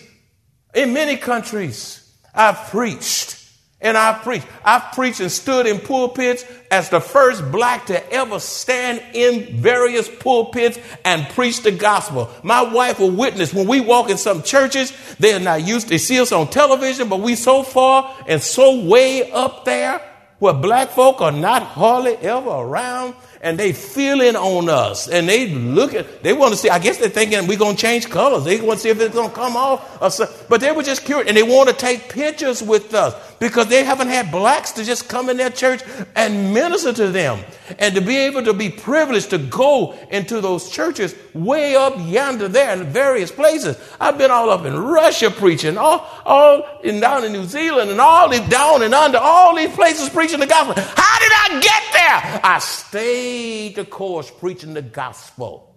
In 0.74 0.94
many 0.94 1.18
countries, 1.18 2.18
I've 2.34 2.70
preached 2.70 3.41
and 3.82 3.98
I've 3.98 4.22
preached. 4.22 4.48
I've 4.64 4.94
preached 4.94 5.20
and 5.20 5.32
stood 5.32 5.66
in 5.66 5.80
pulpits 5.80 6.46
as 6.70 6.90
the 6.90 7.02
first 7.02 7.52
black 7.52 7.88
to 7.88 8.14
ever 8.14 8.40
stand 8.40 9.02
in 9.14 9.58
various 9.58 10.08
pulpits 10.08 10.80
and 11.04 11.28
preach 11.30 11.64
the 11.64 11.72
gospel. 11.72 12.30
My 12.44 12.62
wife 12.62 13.00
will 13.00 13.12
witness 13.12 13.54
when 13.54 13.68
we 13.68 13.82
walk 13.82 14.10
in 14.10 14.18
some 14.18 14.44
churches, 14.44 14.94
they're 15.18 15.40
not 15.40 15.66
used 15.66 15.88
to 15.90 16.00
see 16.00 16.20
us 16.20 16.32
on 16.32 16.50
television, 16.50 17.10
but 17.10 17.20
we 17.20 17.36
so 17.36 17.64
far 17.64 18.16
and 18.28 18.42
so 18.42 18.86
way 18.86 19.32
up 19.32 19.66
there 19.66 20.02
where 20.40 20.54
black 20.54 20.90
folk 20.90 21.22
are 21.22 21.32
not 21.32 21.62
hardly 21.62 22.16
ever 22.18 22.50
around 22.50 23.14
and 23.42 23.58
they 23.58 23.74
feel 23.74 24.22
in 24.22 24.36
on 24.36 24.70
us 24.70 25.08
and 25.08 25.28
they 25.28 25.50
look 25.50 25.96
at, 25.96 26.22
they 26.22 26.32
want 26.32 26.54
to 26.54 26.58
see, 26.58 26.70
I 26.70 26.78
guess 26.78 26.98
they're 26.98 27.10
thinking 27.10 27.48
we're 27.48 27.58
going 27.58 27.76
to 27.76 27.82
change 27.82 28.08
colors. 28.08 28.44
They 28.44 28.62
want 28.62 28.80
to 28.80 28.84
see 28.84 28.90
if 28.90 29.02
it's 29.02 29.16
going 29.16 29.30
to 29.30 29.36
come 29.36 29.58
off. 29.58 30.02
Or 30.02 30.28
but 30.48 30.62
they 30.62 30.72
were 30.72 30.84
just 30.84 31.04
curious 31.04 31.28
and 31.28 31.36
they 31.36 31.44
want 31.44 31.68
to 31.70 31.76
take 31.76 32.10
pictures 32.10 32.62
with 32.62 32.94
us 32.94 33.16
because 33.40 33.68
they 33.68 33.84
haven't 33.84 34.10
had 34.10 34.32
blacks 34.32 34.74
to 34.74 34.84
just 34.84 35.10
come 35.10 35.28
in 35.28 35.38
their 35.38 35.50
church 35.50 35.82
and 36.16 36.54
minister 36.54 36.94
to 36.94 37.08
them 37.08 37.40
and 37.80 37.96
to 37.96 38.02
be 38.02 38.16
able 38.16 38.44
to 38.44 38.54
be 38.54 38.70
privileged 38.70 39.32
to 39.32 39.40
go 39.40 39.98
into 40.12 40.40
those 40.40 40.70
churches 40.70 41.16
way 41.34 41.76
up 41.76 41.96
yonder 41.98 42.48
there 42.48 42.74
in 42.74 42.84
various 42.86 43.32
places. 43.32 43.76
I've 44.00 44.20
been 44.20 44.30
all 44.30 44.52
up 44.52 44.66
in 44.66 44.78
Russia 44.78 45.32
preaching, 45.32 45.80
all, 45.80 46.08
all 46.26 46.80
in, 46.84 47.00
down 47.00 47.26
in 47.26 47.32
New 47.32 47.46
Zealand 47.46 47.90
and 47.90 48.00
all 48.00 48.30
these 48.30 48.48
down 48.50 48.84
and 48.84 48.94
under, 48.94 49.18
all 49.18 49.56
these 49.56 49.74
places 49.74 50.10
preaching 50.10 50.40
the 50.40 50.46
gospel. 50.46 50.76
How 50.78 51.20
did 51.20 51.32
I 51.34 51.60
get 51.60 51.84
there? 51.94 52.42
I 52.44 52.60
stayed 52.60 53.31
the 53.70 53.86
course 53.86 54.32
preaching 54.32 54.74
the 54.74 54.82
gospel. 54.82 55.76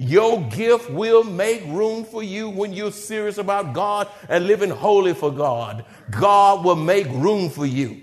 Your 0.00 0.40
gift 0.42 0.90
will 0.90 1.24
make 1.24 1.64
room 1.66 2.04
for 2.04 2.22
you 2.22 2.48
when 2.50 2.72
you're 2.72 2.92
serious 2.92 3.36
about 3.36 3.72
God 3.72 4.08
and 4.28 4.46
living 4.46 4.70
holy 4.70 5.12
for 5.12 5.32
God. 5.32 5.84
God 6.08 6.64
will 6.64 6.76
make 6.76 7.08
room 7.08 7.50
for 7.50 7.66
you. 7.66 8.02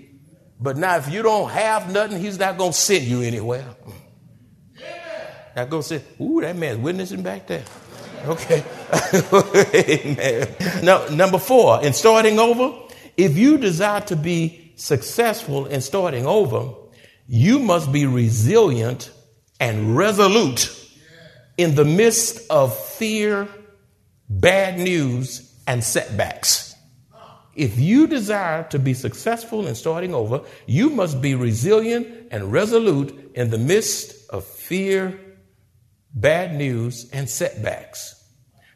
But 0.60 0.76
now, 0.76 0.96
if 0.96 1.10
you 1.10 1.22
don't 1.22 1.50
have 1.50 1.90
nothing, 1.90 2.20
He's 2.20 2.38
not 2.38 2.58
going 2.58 2.72
to 2.72 2.76
send 2.76 3.04
you 3.04 3.22
anywhere. 3.22 3.64
Not 5.56 5.70
going 5.70 5.82
to 5.82 5.88
say, 5.88 6.02
ooh, 6.20 6.42
that 6.42 6.54
man's 6.54 6.78
witnessing 6.80 7.22
back 7.22 7.46
there. 7.46 7.64
Okay. 8.26 8.62
Amen. 9.74 10.84
Now, 10.84 11.06
number 11.08 11.38
four, 11.38 11.82
in 11.82 11.94
starting 11.94 12.38
over, 12.38 12.78
if 13.16 13.38
you 13.38 13.56
desire 13.56 14.02
to 14.02 14.16
be 14.16 14.72
successful 14.76 15.64
in 15.64 15.80
starting 15.80 16.26
over, 16.26 16.74
you 17.28 17.58
must 17.58 17.92
be 17.92 18.06
resilient 18.06 19.10
and 19.58 19.96
resolute 19.96 20.72
in 21.56 21.74
the 21.74 21.84
midst 21.84 22.50
of 22.50 22.76
fear, 22.76 23.48
bad 24.28 24.78
news, 24.78 25.54
and 25.66 25.82
setbacks. 25.82 26.74
If 27.54 27.78
you 27.78 28.06
desire 28.06 28.64
to 28.64 28.78
be 28.78 28.92
successful 28.92 29.66
in 29.66 29.74
starting 29.74 30.14
over, 30.14 30.42
you 30.66 30.90
must 30.90 31.22
be 31.22 31.34
resilient 31.34 32.28
and 32.30 32.52
resolute 32.52 33.32
in 33.34 33.50
the 33.50 33.58
midst 33.58 34.28
of 34.28 34.44
fear, 34.44 35.18
bad 36.14 36.54
news, 36.54 37.08
and 37.12 37.28
setbacks. 37.28 38.14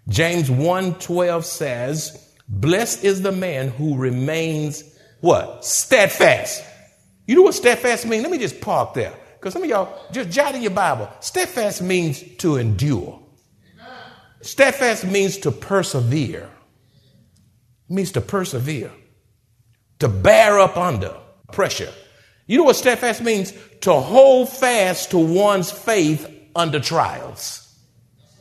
James 0.09 0.51
1:12 0.51 1.45
says, 1.45 2.19
"Blessed 2.49 3.05
is 3.05 3.21
the 3.21 3.33
man 3.33 3.69
who 3.69 3.97
remains 3.97 4.83
what? 5.21 5.65
Steadfast." 5.65 6.63
You 7.31 7.37
know 7.37 7.43
what 7.43 7.55
steadfast 7.55 8.07
means? 8.07 8.25
Let 8.25 8.33
me 8.33 8.39
just 8.39 8.61
park 8.61 8.93
there. 8.93 9.15
Because 9.35 9.53
some 9.53 9.63
of 9.63 9.69
y'all 9.69 9.97
just 10.11 10.31
jot 10.31 10.57
in 10.57 10.63
your 10.63 10.73
Bible. 10.73 11.09
Steadfast 11.21 11.81
means 11.81 12.25
to 12.39 12.57
endure. 12.57 13.23
Steadfast 14.41 15.05
means 15.05 15.39
to 15.39 15.53
persevere. 15.53 16.51
It 17.89 17.95
means 17.95 18.11
to 18.13 18.21
persevere, 18.21 18.91
to 20.01 20.09
bear 20.09 20.59
up 20.59 20.77
under 20.77 21.15
pressure. 21.53 21.93
You 22.49 22.59
know 22.59 22.65
what 22.65 22.75
steadfast 22.75 23.23
means? 23.23 23.53
To 23.83 23.93
hold 23.93 24.49
fast 24.49 25.13
to 25.13 25.19
one's 25.19 25.71
faith 25.71 26.29
under 26.57 26.81
trials. 26.81 27.79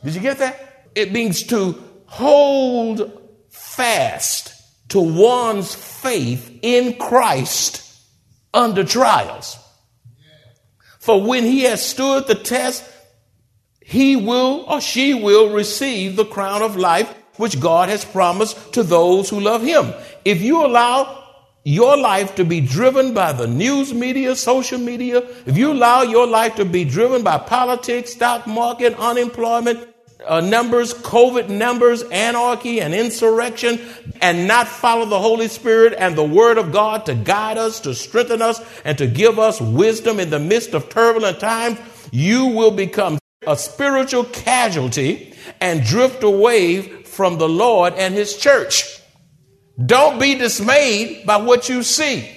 Did 0.02 0.16
you 0.16 0.20
get 0.20 0.38
that? 0.38 0.88
It 0.96 1.12
means 1.12 1.44
to 1.44 1.80
hold 2.06 3.22
fast 3.50 4.52
to 4.88 4.98
one's 4.98 5.76
faith 5.76 6.58
in 6.62 6.98
Christ 6.98 7.86
under 8.52 8.84
trials. 8.84 9.58
For 10.98 11.22
when 11.22 11.44
he 11.44 11.62
has 11.62 11.84
stood 11.84 12.26
the 12.26 12.34
test, 12.34 12.84
he 13.80 14.16
will 14.16 14.64
or 14.68 14.80
she 14.80 15.14
will 15.14 15.52
receive 15.52 16.16
the 16.16 16.24
crown 16.24 16.62
of 16.62 16.76
life 16.76 17.12
which 17.36 17.58
God 17.58 17.88
has 17.88 18.04
promised 18.04 18.74
to 18.74 18.82
those 18.82 19.30
who 19.30 19.40
love 19.40 19.62
him. 19.62 19.92
If 20.24 20.42
you 20.42 20.64
allow 20.64 21.20
your 21.64 21.96
life 21.96 22.34
to 22.36 22.44
be 22.44 22.60
driven 22.60 23.14
by 23.14 23.32
the 23.32 23.46
news 23.46 23.92
media, 23.92 24.36
social 24.36 24.78
media, 24.78 25.26
if 25.46 25.56
you 25.56 25.72
allow 25.72 26.02
your 26.02 26.26
life 26.26 26.56
to 26.56 26.64
be 26.64 26.84
driven 26.84 27.22
by 27.22 27.38
politics, 27.38 28.12
stock 28.12 28.46
market, 28.46 28.94
unemployment, 28.98 29.89
uh, 30.26 30.40
numbers, 30.40 30.94
COVID 30.94 31.48
numbers, 31.48 32.02
anarchy 32.04 32.80
and 32.80 32.94
insurrection, 32.94 33.80
and 34.20 34.46
not 34.46 34.68
follow 34.68 35.06
the 35.06 35.18
Holy 35.18 35.48
Spirit 35.48 35.94
and 35.96 36.16
the 36.16 36.24
Word 36.24 36.58
of 36.58 36.72
God 36.72 37.06
to 37.06 37.14
guide 37.14 37.58
us, 37.58 37.80
to 37.80 37.94
strengthen 37.94 38.42
us, 38.42 38.60
and 38.84 38.98
to 38.98 39.06
give 39.06 39.38
us 39.38 39.60
wisdom 39.60 40.20
in 40.20 40.30
the 40.30 40.38
midst 40.38 40.74
of 40.74 40.88
turbulent 40.88 41.40
times, 41.40 41.78
you 42.10 42.46
will 42.46 42.70
become 42.70 43.18
a 43.46 43.56
spiritual 43.56 44.24
casualty 44.24 45.32
and 45.60 45.82
drift 45.84 46.22
away 46.22 46.82
from 47.04 47.38
the 47.38 47.48
Lord 47.48 47.94
and 47.94 48.14
His 48.14 48.36
church. 48.36 49.00
Don't 49.84 50.18
be 50.18 50.34
dismayed 50.34 51.26
by 51.26 51.38
what 51.38 51.68
you 51.68 51.82
see. 51.82 52.28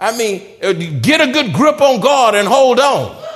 I 0.00 0.16
mean, 0.16 0.42
uh, 0.62 0.72
get 0.72 1.20
a 1.20 1.32
good 1.32 1.52
grip 1.52 1.80
on 1.80 2.00
God 2.00 2.34
and 2.34 2.46
hold 2.46 2.78
on. 2.78 3.27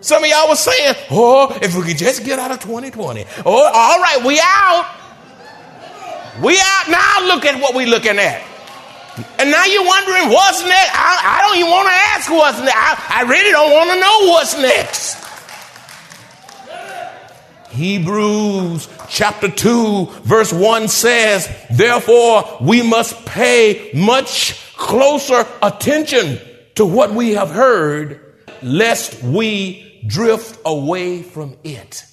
Some 0.00 0.22
of 0.22 0.30
y'all 0.30 0.48
was 0.48 0.60
saying, 0.60 0.94
oh, 1.10 1.58
if 1.62 1.74
we 1.74 1.82
could 1.82 1.96
just 1.96 2.24
get 2.24 2.38
out 2.38 2.50
of 2.50 2.60
2020. 2.60 3.24
Oh, 3.44 3.70
all 3.72 4.00
right, 4.00 4.22
we 4.24 4.40
out. 4.42 4.94
We 6.42 6.58
out. 6.58 6.88
Now 6.88 7.26
look 7.26 7.44
at 7.44 7.60
what 7.60 7.74
we 7.74 7.86
looking 7.86 8.18
at. 8.18 8.42
And 9.38 9.50
now 9.50 9.64
you're 9.64 9.86
wondering 9.86 10.28
what's 10.28 10.62
next. 10.62 10.90
I, 10.92 11.38
I 11.38 11.48
don't 11.48 11.56
even 11.58 11.70
want 11.70 11.88
to 11.88 11.94
ask 11.94 12.30
what's 12.30 12.58
next. 12.60 12.76
I, 12.76 13.20
I 13.20 13.22
really 13.22 13.50
don't 13.50 13.72
want 13.72 13.90
to 13.90 14.00
know 14.00 14.28
what's 14.32 14.58
next. 14.58 15.26
Hebrews 17.70 18.88
chapter 19.08 19.50
2, 19.50 20.06
verse 20.22 20.52
1 20.52 20.88
says, 20.88 21.48
Therefore, 21.70 22.58
we 22.60 22.82
must 22.82 23.24
pay 23.24 23.90
much 23.94 24.74
closer 24.76 25.46
attention 25.62 26.38
to 26.74 26.84
what 26.84 27.12
we 27.12 27.32
have 27.32 27.50
heard, 27.50 28.20
lest 28.62 29.22
we 29.22 29.85
drift 30.06 30.58
away 30.64 31.22
from 31.22 31.56
it. 31.64 32.04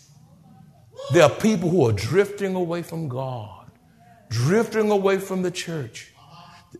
There 1.11 1.23
are 1.23 1.29
people 1.29 1.69
who 1.69 1.87
are 1.87 1.93
drifting 1.93 2.55
away 2.55 2.81
from 2.81 3.07
God, 3.07 3.71
drifting 4.29 4.89
away 4.89 5.17
from 5.19 5.41
the 5.41 5.51
church. 5.51 6.13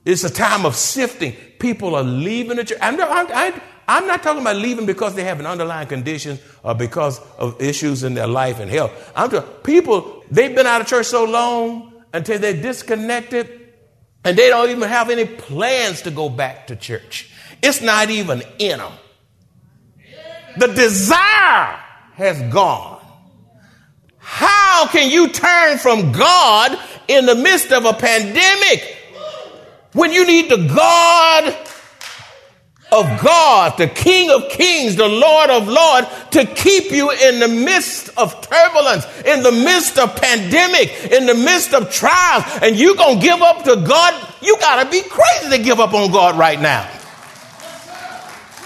It's 0.06 0.24
a 0.24 0.30
time 0.30 0.66
of 0.66 0.76
sifting. 0.76 1.34
People 1.60 1.96
are 1.96 2.04
leaving 2.04 2.58
the 2.58 2.64
church. 2.64 2.80
I'm, 2.82 3.00
I'm, 3.00 3.62
I'm 3.88 4.08
not 4.08 4.24
talking 4.24 4.42
about 4.42 4.56
leaving 4.56 4.86
because 4.86 5.16
they 5.16 5.24
have 5.24 5.40
an 5.40 5.46
underlying 5.46 5.88
condition 5.88 6.40
or 6.64 6.74
because 6.74 7.20
of 7.38 7.62
issues 7.62 8.04
in 8.04 8.14
their 8.14 8.28
life 8.28 8.60
and 8.60 8.70
health. 8.70 9.12
I'm 9.16 9.30
talking 9.30 9.50
people, 9.64 10.24
they've 10.32 10.56
been 10.56 10.68
out 10.68 10.82
of 10.82 10.88
church 10.88 11.08
so 11.08 11.26
long 11.26 12.04
until 12.14 12.40
they're 12.40 12.60
disconnected 12.60 13.60
and 14.24 14.38
they 14.38 14.50
don't 14.50 14.70
even 14.70 14.88
have 14.88 15.10
any 15.10 15.26
plans 15.26 16.02
to 16.04 16.12
go 16.12 16.30
back 16.30 16.68
to 16.68 16.76
church. 16.76 17.30
It's 17.62 17.82
not 17.82 18.10
even 18.10 18.42
in 18.60 18.80
them. 18.80 18.94
The 20.58 20.68
desire 20.68 21.80
has 22.14 22.42
gone. 22.54 23.02
How 24.18 24.88
can 24.88 25.12
you 25.12 25.30
turn 25.30 25.78
from 25.78 26.12
God 26.12 26.78
in 27.08 27.26
the 27.26 27.36
midst 27.36 27.72
of 27.72 27.86
a 27.86 27.94
pandemic 27.94 28.98
when 29.94 30.12
you 30.12 30.26
need 30.26 30.50
the 30.50 30.68
God 30.74 31.56
of 32.94 33.22
God, 33.22 33.78
the 33.78 33.88
King 33.88 34.30
of 34.30 34.50
Kings, 34.50 34.96
the 34.96 35.08
Lord 35.08 35.50
of 35.50 35.68
Lords, 35.68 36.08
to 36.32 36.46
keep 36.46 36.92
you 36.92 37.12
in 37.12 37.40
the 37.40 37.48
midst 37.48 38.10
of 38.18 38.40
turbulence, 38.48 39.06
in 39.26 39.42
the 39.42 39.52
midst 39.52 39.98
of 39.98 40.16
pandemic, 40.16 41.12
in 41.12 41.26
the 41.26 41.34
midst 41.34 41.74
of 41.74 41.92
trials, 41.92 42.44
and 42.62 42.76
you 42.76 42.96
gonna 42.96 43.20
give 43.20 43.42
up 43.42 43.64
to 43.64 43.78
God? 43.78 44.36
You 44.42 44.58
gotta 44.60 44.90
be 44.90 45.02
crazy 45.02 45.58
to 45.58 45.64
give 45.64 45.80
up 45.80 45.94
on 45.94 46.12
God 46.12 46.38
right 46.38 46.62
now. 46.62 46.88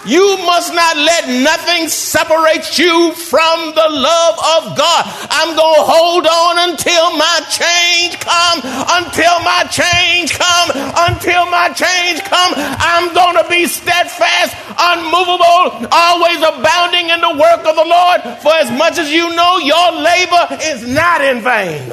You 0.06 0.38
must 0.46 0.72
not 0.72 0.96
let 0.96 1.28
nothing 1.28 1.88
separate 1.88 2.78
you 2.78 3.12
from 3.14 3.74
the 3.74 3.88
love 3.90 4.36
of 4.38 4.78
God. 4.78 5.02
I'm 5.30 5.56
going 5.56 5.74
to 5.74 5.82
hold 5.82 6.26
on 6.26 6.70
until 6.70 7.16
my 7.18 7.40
change 7.50 8.18
come, 8.20 8.62
until 8.94 9.40
my 9.42 9.66
change 9.66 10.38
come, 10.38 10.70
until 11.10 11.50
my 11.50 11.74
change 11.74 12.22
come. 12.22 12.54
I'm 12.56 13.12
going 13.12 13.42
to 13.42 13.50
be 13.50 13.66
steadfast, 13.66 14.54
unmovable, 14.78 15.88
always 15.90 16.38
abounding 16.46 17.10
in 17.10 17.20
the 17.20 17.34
work 17.34 17.66
of 17.66 17.74
the 17.74 17.84
Lord. 17.84 18.22
For 18.40 18.54
as 18.54 18.70
much 18.70 18.98
as 18.98 19.10
you 19.10 19.34
know, 19.34 19.58
your 19.58 19.92
labor 19.92 20.58
is 20.62 20.86
not 20.86 21.20
in 21.22 21.42
vain. 21.42 21.92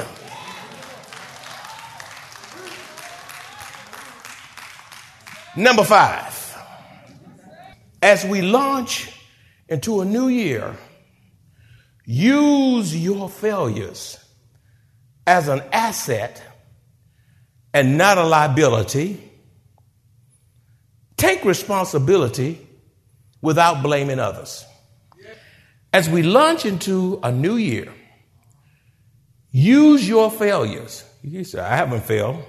Number 5.57 5.83
five 5.83 6.44
as 8.01 8.25
we 8.25 8.41
launch 8.41 9.11
into 9.67 10.01
a 10.01 10.05
new 10.05 10.27
year, 10.27 10.75
use 12.05 12.95
your 12.95 13.29
failures 13.29 14.17
as 15.25 15.47
an 15.47 15.61
asset 15.71 16.41
and 17.73 17.97
not 17.97 18.17
a 18.17 18.23
liability. 18.23 19.21
Take 21.17 21.43
responsibility 21.45 22.67
without 23.41 23.81
blaming 23.81 24.19
others. 24.19 24.65
As 25.91 26.09
we 26.09 26.23
launch 26.23 26.65
into 26.65 27.19
a 27.23 27.31
new 27.31 27.55
year, 27.55 27.91
use 29.51 30.07
your 30.07 30.29
failures. 30.29 31.05
You 31.23 31.43
say, 31.43 31.59
I 31.59 31.75
haven't 31.75 32.03
failed. 32.03 32.43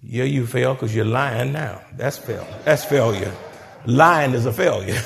Yeah, 0.00 0.24
you 0.24 0.46
failed 0.46 0.78
because 0.78 0.94
you're 0.94 1.04
lying 1.04 1.52
now. 1.52 1.82
That's 1.92 2.18
fail. 2.18 2.46
That's 2.64 2.84
failure 2.84 3.32
lying 3.86 4.34
is 4.34 4.46
a 4.46 4.52
failure. 4.52 5.00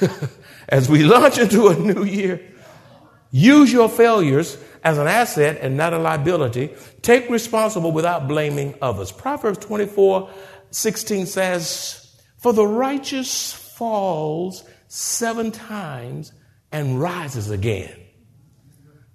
as 0.68 0.88
we 0.88 1.02
launch 1.02 1.38
into 1.38 1.68
a 1.68 1.76
new 1.76 2.04
year, 2.04 2.40
use 3.30 3.72
your 3.72 3.88
failures 3.88 4.58
as 4.84 4.98
an 4.98 5.06
asset 5.06 5.58
and 5.60 5.76
not 5.76 5.92
a 5.92 5.98
liability. 5.98 6.70
Take 7.02 7.28
responsible 7.30 7.92
without 7.92 8.28
blaming 8.28 8.74
others. 8.80 9.12
Proverbs 9.12 9.58
24 9.58 10.30
16 10.70 11.26
says, 11.26 12.14
For 12.38 12.52
the 12.52 12.66
righteous 12.66 13.52
falls 13.52 14.64
seven 14.88 15.50
times 15.50 16.32
and 16.70 17.00
rises 17.00 17.50
again. 17.50 17.94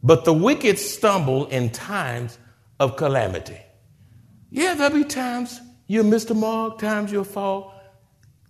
But 0.02 0.26
the 0.26 0.34
wicked 0.34 0.80
stumble 0.80 1.46
in 1.46 1.70
times 1.70 2.38
of 2.80 2.98
calamity. 2.98 3.60
Yeah, 4.50 4.74
there'll 4.74 4.94
be 4.94 5.04
times 5.04 5.62
you 5.88 6.04
miss 6.04 6.26
the 6.26 6.34
mark, 6.34 6.80
times 6.80 7.12
you'll 7.12 7.24
fall. 7.24 7.73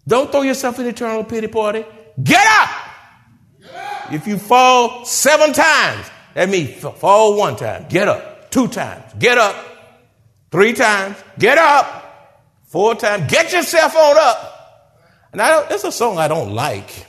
Don't 0.08 0.32
throw 0.32 0.42
yourself 0.42 0.80
in 0.80 0.88
eternal 0.88 1.24
pity 1.24 1.48
party. 1.48 1.86
Get 2.22 2.46
up! 2.46 2.70
If 4.12 4.28
you 4.28 4.38
fall 4.38 5.06
seven 5.06 5.54
times, 5.54 6.10
that 6.34 6.50
means 6.50 6.82
fall 6.82 7.38
one 7.38 7.56
time, 7.56 7.88
get 7.90 8.08
up. 8.08 8.52
Two 8.52 8.68
times, 8.68 9.14
get 9.18 9.38
up. 9.38 9.56
Three 10.52 10.74
times, 10.74 11.18
get 11.40 11.58
up. 11.58 12.02
Four 12.66 12.96
times, 12.96 13.32
get 13.32 13.52
yourself 13.54 13.96
on 13.96 14.18
up. 14.18 14.50
And 15.32 15.42
I 15.42 15.50
don't, 15.50 15.72
it's 15.72 15.84
a 15.84 15.92
song 15.92 16.18
I 16.18 16.28
don't 16.28 16.54
like. 16.54 17.08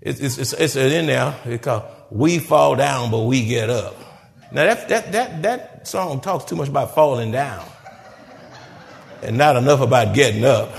It's, 0.00 0.20
it's, 0.20 0.38
it's, 0.38 0.52
it's 0.52 0.76
in 0.76 1.06
there. 1.06 1.34
It's 1.44 1.64
called 1.64 1.84
We 2.10 2.38
Fall 2.38 2.76
Down, 2.76 3.10
but 3.10 3.20
We 3.20 3.46
Get 3.46 3.70
Up. 3.70 3.96
Now, 4.52 4.64
that, 4.64 4.88
that, 4.88 5.12
that, 5.12 5.42
that 5.42 5.88
song 5.88 6.20
talks 6.20 6.44
too 6.44 6.56
much 6.56 6.68
about 6.68 6.94
falling 6.94 7.32
down 7.32 7.64
and 9.22 9.38
not 9.38 9.56
enough 9.56 9.80
about 9.80 10.14
getting 10.14 10.44
up 10.44 10.72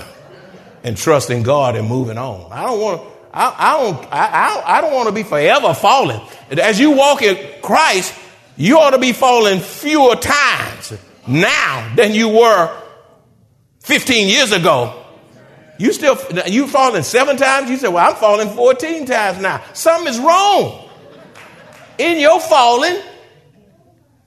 and 0.84 0.96
trusting 0.96 1.42
God 1.42 1.74
and 1.74 1.88
moving 1.88 2.18
on. 2.18 2.52
I 2.52 2.62
don't 2.62 2.80
want 2.80 3.02
to. 3.02 3.08
I, 3.32 3.54
I, 3.58 3.80
don't. 3.80 4.12
I, 4.12 4.62
I 4.64 4.80
don't 4.80 4.94
want 4.94 5.08
to 5.08 5.14
be 5.14 5.24
forever 5.24 5.74
falling. 5.74 6.20
As 6.50 6.78
you 6.78 6.92
walk 6.92 7.22
in 7.22 7.60
Christ, 7.62 8.14
you 8.56 8.78
ought 8.78 8.90
to 8.90 8.98
be 8.98 9.12
falling 9.12 9.58
fewer 9.58 10.14
times 10.14 10.92
now 11.26 11.92
than 11.96 12.14
you 12.14 12.28
were 12.28 12.80
15 13.80 14.28
years 14.28 14.52
ago. 14.52 15.00
You 15.78 15.92
still 15.92 16.16
you 16.46 16.68
falling 16.68 17.02
seven 17.02 17.36
times. 17.36 17.68
You 17.68 17.76
say, 17.78 17.88
"Well, 17.88 18.08
I'm 18.08 18.14
falling 18.14 18.50
14 18.50 19.06
times 19.06 19.40
now." 19.40 19.60
Something 19.72 20.12
is 20.12 20.20
wrong 20.20 20.88
in 21.98 22.20
your 22.20 22.38
falling. 22.40 22.96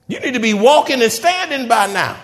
You 0.10 0.20
need 0.20 0.34
to 0.34 0.42
be 0.42 0.54
walking 0.54 1.02
and 1.02 1.12
standing 1.12 1.70
by 1.70 1.88
now. 1.88 2.18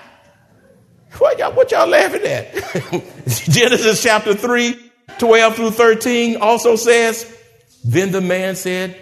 What 1.17 1.38
y'all, 1.38 1.54
what 1.54 1.71
y'all 1.71 1.88
laughing 1.88 2.23
at? 2.23 2.54
Genesis 3.28 4.02
chapter 4.02 4.34
3, 4.34 4.91
12 5.19 5.56
through 5.56 5.71
13 5.71 6.38
also 6.38 6.76
says, 6.76 7.38
Then 7.84 8.12
the 8.12 8.21
man 8.21 8.56
said, 8.56 8.99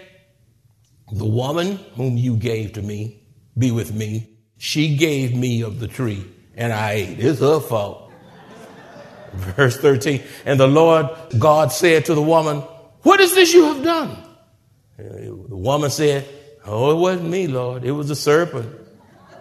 The 1.10 1.24
woman 1.24 1.76
whom 1.94 2.16
you 2.16 2.36
gave 2.36 2.74
to 2.74 2.82
me, 2.82 3.22
be 3.56 3.70
with 3.70 3.94
me. 3.94 4.28
She 4.58 4.96
gave 4.96 5.34
me 5.34 5.62
of 5.62 5.80
the 5.80 5.88
tree, 5.88 6.24
and 6.54 6.72
I 6.72 6.92
ate. 6.92 7.18
It's 7.18 7.40
her 7.40 7.60
fault. 7.60 8.12
Verse 9.32 9.78
13, 9.78 10.22
and 10.44 10.60
the 10.60 10.68
Lord 10.68 11.06
God 11.38 11.72
said 11.72 12.04
to 12.06 12.14
the 12.14 12.22
woman, 12.22 12.58
What 13.02 13.20
is 13.20 13.34
this 13.34 13.54
you 13.54 13.64
have 13.64 13.82
done? 13.82 14.16
The 14.98 15.56
woman 15.56 15.90
said, 15.90 16.28
Oh, 16.64 16.92
it 16.92 16.96
wasn't 16.96 17.30
me, 17.30 17.46
Lord. 17.48 17.84
It 17.84 17.92
was 17.92 18.08
the 18.08 18.14
serpent. 18.14 18.70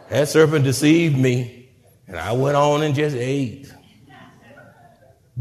That 0.09 0.27
serpent 0.27 0.63
deceived 0.63 1.17
me. 1.17 1.60
And 2.11 2.19
I 2.19 2.33
went 2.33 2.57
on 2.57 2.83
and 2.83 2.93
just 2.93 3.15
ate. 3.15 3.73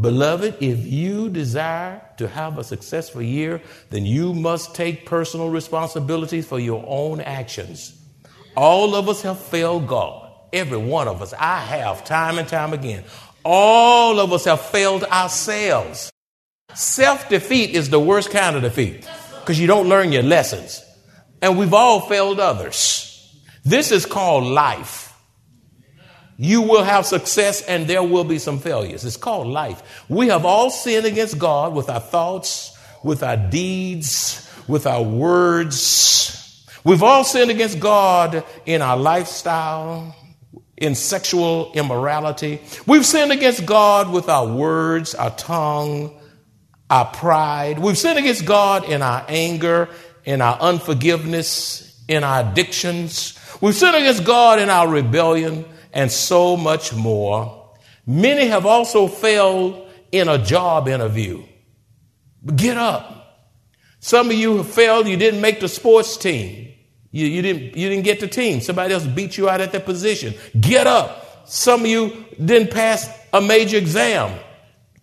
Beloved, 0.00 0.58
if 0.60 0.86
you 0.86 1.28
desire 1.28 2.00
to 2.18 2.28
have 2.28 2.58
a 2.58 2.64
successful 2.64 3.22
year, 3.22 3.60
then 3.90 4.06
you 4.06 4.32
must 4.32 4.76
take 4.76 5.04
personal 5.04 5.50
responsibility 5.50 6.42
for 6.42 6.60
your 6.60 6.84
own 6.86 7.20
actions. 7.20 8.00
All 8.56 8.94
of 8.94 9.08
us 9.08 9.20
have 9.22 9.40
failed 9.40 9.88
God. 9.88 10.30
Every 10.52 10.78
one 10.78 11.08
of 11.08 11.20
us. 11.20 11.34
I 11.36 11.58
have 11.58 12.04
time 12.04 12.38
and 12.38 12.46
time 12.46 12.72
again. 12.72 13.02
All 13.44 14.20
of 14.20 14.32
us 14.32 14.44
have 14.44 14.60
failed 14.60 15.02
ourselves. 15.02 16.12
Self 16.76 17.28
defeat 17.28 17.70
is 17.70 17.90
the 17.90 17.98
worst 17.98 18.30
kind 18.30 18.54
of 18.54 18.62
defeat 18.62 19.08
because 19.40 19.58
you 19.58 19.66
don't 19.66 19.88
learn 19.88 20.12
your 20.12 20.22
lessons. 20.22 20.84
And 21.42 21.58
we've 21.58 21.74
all 21.74 22.02
failed 22.02 22.38
others. 22.38 23.08
This 23.64 23.90
is 23.90 24.06
called 24.06 24.44
life. 24.44 25.09
You 26.42 26.62
will 26.62 26.82
have 26.82 27.04
success 27.04 27.60
and 27.60 27.86
there 27.86 28.02
will 28.02 28.24
be 28.24 28.38
some 28.38 28.60
failures. 28.60 29.04
It's 29.04 29.18
called 29.18 29.46
life. 29.46 30.06
We 30.08 30.28
have 30.28 30.46
all 30.46 30.70
sinned 30.70 31.04
against 31.04 31.38
God 31.38 31.74
with 31.74 31.90
our 31.90 32.00
thoughts, 32.00 32.74
with 33.04 33.22
our 33.22 33.36
deeds, 33.36 34.50
with 34.66 34.86
our 34.86 35.02
words. 35.02 36.64
We've 36.82 37.02
all 37.02 37.24
sinned 37.24 37.50
against 37.50 37.78
God 37.78 38.42
in 38.64 38.80
our 38.80 38.96
lifestyle, 38.96 40.16
in 40.78 40.94
sexual 40.94 41.72
immorality. 41.74 42.62
We've 42.86 43.04
sinned 43.04 43.32
against 43.32 43.66
God 43.66 44.10
with 44.10 44.30
our 44.30 44.46
words, 44.46 45.14
our 45.14 45.36
tongue, 45.36 46.18
our 46.88 47.04
pride. 47.04 47.78
We've 47.78 47.98
sinned 47.98 48.18
against 48.18 48.46
God 48.46 48.88
in 48.88 49.02
our 49.02 49.26
anger, 49.28 49.90
in 50.24 50.40
our 50.40 50.58
unforgiveness, 50.58 52.02
in 52.08 52.24
our 52.24 52.50
addictions. 52.50 53.38
We've 53.60 53.74
sinned 53.74 53.96
against 53.96 54.24
God 54.24 54.58
in 54.58 54.70
our 54.70 54.88
rebellion 54.88 55.66
and 55.92 56.10
so 56.10 56.56
much 56.56 56.94
more. 56.94 57.70
Many 58.06 58.46
have 58.46 58.66
also 58.66 59.06
failed 59.06 59.88
in 60.12 60.28
a 60.28 60.38
job 60.38 60.88
interview. 60.88 61.44
Get 62.56 62.76
up. 62.76 63.16
Some 64.00 64.30
of 64.30 64.36
you 64.36 64.58
have 64.58 64.70
failed, 64.70 65.06
you 65.06 65.16
didn't 65.16 65.40
make 65.40 65.60
the 65.60 65.68
sports 65.68 66.16
team. 66.16 66.72
You, 67.12 67.26
you, 67.26 67.42
didn't, 67.42 67.76
you 67.76 67.88
didn't 67.88 68.04
get 68.04 68.20
the 68.20 68.28
team. 68.28 68.60
Somebody 68.60 68.94
else 68.94 69.06
beat 69.06 69.36
you 69.36 69.48
out 69.48 69.60
at 69.60 69.72
that 69.72 69.84
position. 69.84 70.34
Get 70.58 70.86
up. 70.86 71.48
Some 71.48 71.80
of 71.80 71.86
you 71.86 72.24
didn't 72.42 72.70
pass 72.70 73.10
a 73.32 73.40
major 73.40 73.76
exam. 73.76 74.38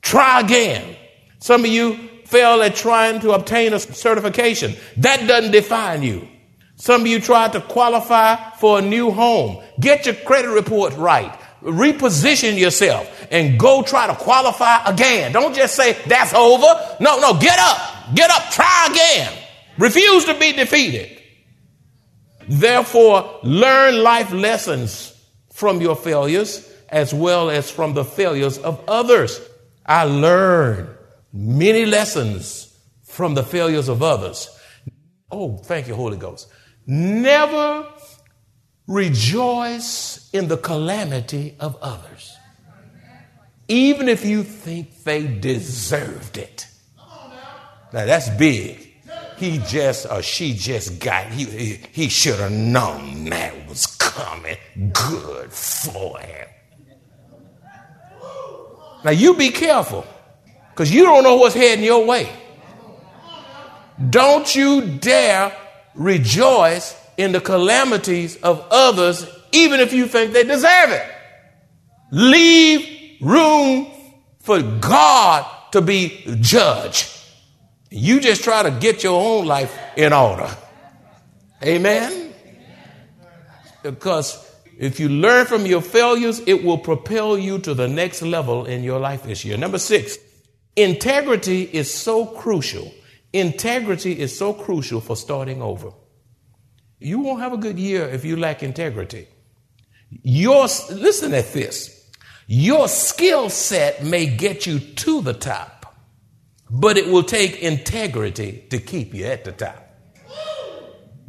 Try 0.01 0.39
again. 0.39 0.95
Some 1.39 1.65
of 1.65 1.71
you 1.71 2.09
failed 2.25 2.61
at 2.61 2.75
trying 2.75 3.19
to 3.21 3.31
obtain 3.31 3.73
a 3.73 3.79
certification. 3.79 4.75
That 4.97 5.27
doesn't 5.27 5.51
define 5.51 6.03
you. 6.03 6.27
Some 6.77 7.01
of 7.01 7.07
you 7.07 7.19
tried 7.19 7.53
to 7.53 7.61
qualify 7.61 8.51
for 8.51 8.79
a 8.79 8.81
new 8.81 9.11
home. 9.11 9.63
Get 9.79 10.05
your 10.05 10.15
credit 10.15 10.49
report 10.49 10.95
right. 10.95 11.33
Reposition 11.61 12.57
yourself 12.57 13.27
and 13.31 13.59
go 13.59 13.81
try 13.81 14.05
to 14.05 14.15
qualify 14.15 14.85
again. 14.85 15.31
Don't 15.31 15.55
just 15.55 15.75
say 15.75 15.93
that's 16.05 16.33
over. 16.35 16.67
No, 16.99 17.19
no, 17.19 17.39
get 17.39 17.57
up. 17.59 18.15
Get 18.15 18.29
up. 18.29 18.51
Try 18.51 18.89
again. 18.91 19.33
Refuse 19.79 20.25
to 20.25 20.39
be 20.39 20.53
defeated. 20.53 21.19
Therefore, 22.47 23.39
learn 23.43 24.03
life 24.03 24.31
lessons 24.31 25.13
from 25.51 25.81
your 25.81 25.95
failures 25.95 26.71
as 26.89 27.11
well 27.11 27.49
as 27.49 27.71
from 27.71 27.95
the 27.95 28.05
failures 28.05 28.59
of 28.59 28.81
others. 28.87 29.41
I 29.83 30.03
learned 30.03 30.89
many 31.33 31.87
lessons 31.87 32.71
from 33.03 33.33
the 33.33 33.43
failures 33.43 33.89
of 33.89 34.03
others. 34.03 34.47
Oh, 35.31 35.57
thank 35.57 35.87
you, 35.87 35.95
Holy 35.95 36.17
Ghost. 36.17 36.47
Never 36.87 37.85
rejoice 38.87 40.29
in 40.31 40.47
the 40.47 40.55
calamity 40.55 41.55
of 41.59 41.75
others, 41.81 42.33
even 43.67 44.07
if 44.07 44.23
you 44.23 44.43
think 44.43 45.03
they 45.03 45.27
deserved 45.27 46.37
it. 46.37 46.65
Now 47.91 48.05
that's 48.05 48.29
big. 48.29 48.85
He 49.37 49.59
just 49.59 50.09
or 50.09 50.21
she 50.21 50.53
just 50.53 50.99
got, 50.99 51.27
he, 51.27 51.43
he, 51.43 51.79
he 51.91 52.09
should 52.09 52.39
have 52.39 52.51
known 52.51 53.25
that 53.25 53.67
was 53.67 53.85
coming. 53.85 54.57
Good 54.93 55.51
for 55.51 56.19
him. 56.19 56.47
Now 59.03 59.11
you 59.11 59.35
be 59.35 59.51
careful 59.51 60.05
because 60.69 60.91
you 60.93 61.03
don't 61.03 61.23
know 61.23 61.35
what's 61.35 61.53
heading 61.53 61.83
your 61.83 62.05
way. 62.05 62.31
Don't 64.09 64.55
you 64.55 64.97
dare 64.99 65.53
rejoice 65.97 66.95
in 67.17 67.31
the 67.31 67.41
calamities 67.41 68.37
of 68.37 68.65
others, 68.69 69.27
even 69.51 69.79
if 69.79 69.91
you 69.91 70.07
think 70.07 70.31
they 70.31 70.43
deserve 70.43 70.91
it. 70.91 71.05
Leave 72.11 73.19
room 73.21 73.87
for 74.39 74.61
God 74.61 75.45
to 75.71 75.81
be 75.81 76.23
judge. 76.39 77.13
You 77.89 78.19
just 78.19 78.43
try 78.43 78.63
to 78.63 78.71
get 78.71 79.03
your 79.03 79.19
own 79.19 79.45
life 79.45 79.77
in 79.97 80.13
order. 80.13 80.49
Amen? 81.63 82.33
Because 83.81 84.45
if 84.77 84.99
you 84.99 85.09
learn 85.09 85.47
from 85.47 85.65
your 85.65 85.81
failures, 85.81 86.39
it 86.45 86.63
will 86.63 86.77
propel 86.77 87.37
you 87.37 87.57
to 87.59 87.73
the 87.73 87.87
next 87.87 88.21
level 88.21 88.65
in 88.65 88.83
your 88.83 88.99
life 88.99 89.23
this 89.23 89.43
year. 89.43 89.57
Number 89.57 89.79
six, 89.79 90.17
integrity 90.75 91.63
is 91.63 91.91
so 91.91 92.25
crucial 92.25 92.91
Integrity 93.33 94.19
is 94.19 94.37
so 94.37 94.53
crucial 94.53 95.01
for 95.01 95.15
starting 95.15 95.61
over. 95.61 95.91
You 96.99 97.19
won't 97.19 97.41
have 97.41 97.53
a 97.53 97.57
good 97.57 97.77
year 97.77 98.07
if 98.07 98.25
you 98.25 98.37
lack 98.37 98.63
integrity. 98.63 99.27
Your, 100.09 100.63
listen 100.63 101.33
at 101.33 101.51
this. 101.53 102.09
Your 102.47 102.87
skill 102.87 103.49
set 103.49 104.03
may 104.03 104.25
get 104.25 104.65
you 104.65 104.79
to 104.79 105.21
the 105.21 105.33
top, 105.33 105.95
but 106.69 106.97
it 106.97 107.07
will 107.07 107.23
take 107.23 107.61
integrity 107.61 108.65
to 108.69 108.79
keep 108.79 109.13
you 109.13 109.25
at 109.25 109.43
the 109.43 109.51
top. 109.51 109.86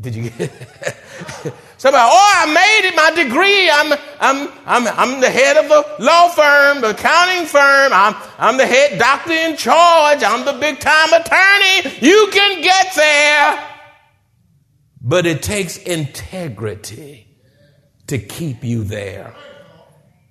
Did 0.00 0.14
you 0.14 0.30
get? 0.30 0.38
Somebody, 1.78 2.04
oh, 2.04 2.32
I 2.36 2.46
made 2.52 2.88
it, 2.88 2.96
my 2.96 3.10
degree. 3.22 3.70
I'm, 3.70 3.92
I'm, 4.20 4.48
I'm, 4.66 4.86
I'm 4.98 5.20
the 5.20 5.30
head 5.30 5.56
of 5.56 5.70
a 5.70 6.02
law 6.02 6.28
firm, 6.28 6.84
accounting 6.84 7.46
firm. 7.46 7.92
I'm, 7.92 8.14
I'm 8.38 8.56
the 8.56 8.66
head 8.66 8.98
doctor 8.98 9.32
in 9.32 9.56
charge. 9.56 10.22
I'm 10.22 10.44
the 10.44 10.54
big 10.54 10.80
time 10.80 11.12
attorney. 11.12 11.98
You 12.00 12.28
can 12.32 12.62
get 12.62 12.94
there. 12.94 13.64
But 15.00 15.26
it 15.26 15.42
takes 15.42 15.76
integrity 15.78 17.28
to 18.08 18.18
keep 18.18 18.64
you 18.64 18.84
there. 18.84 19.34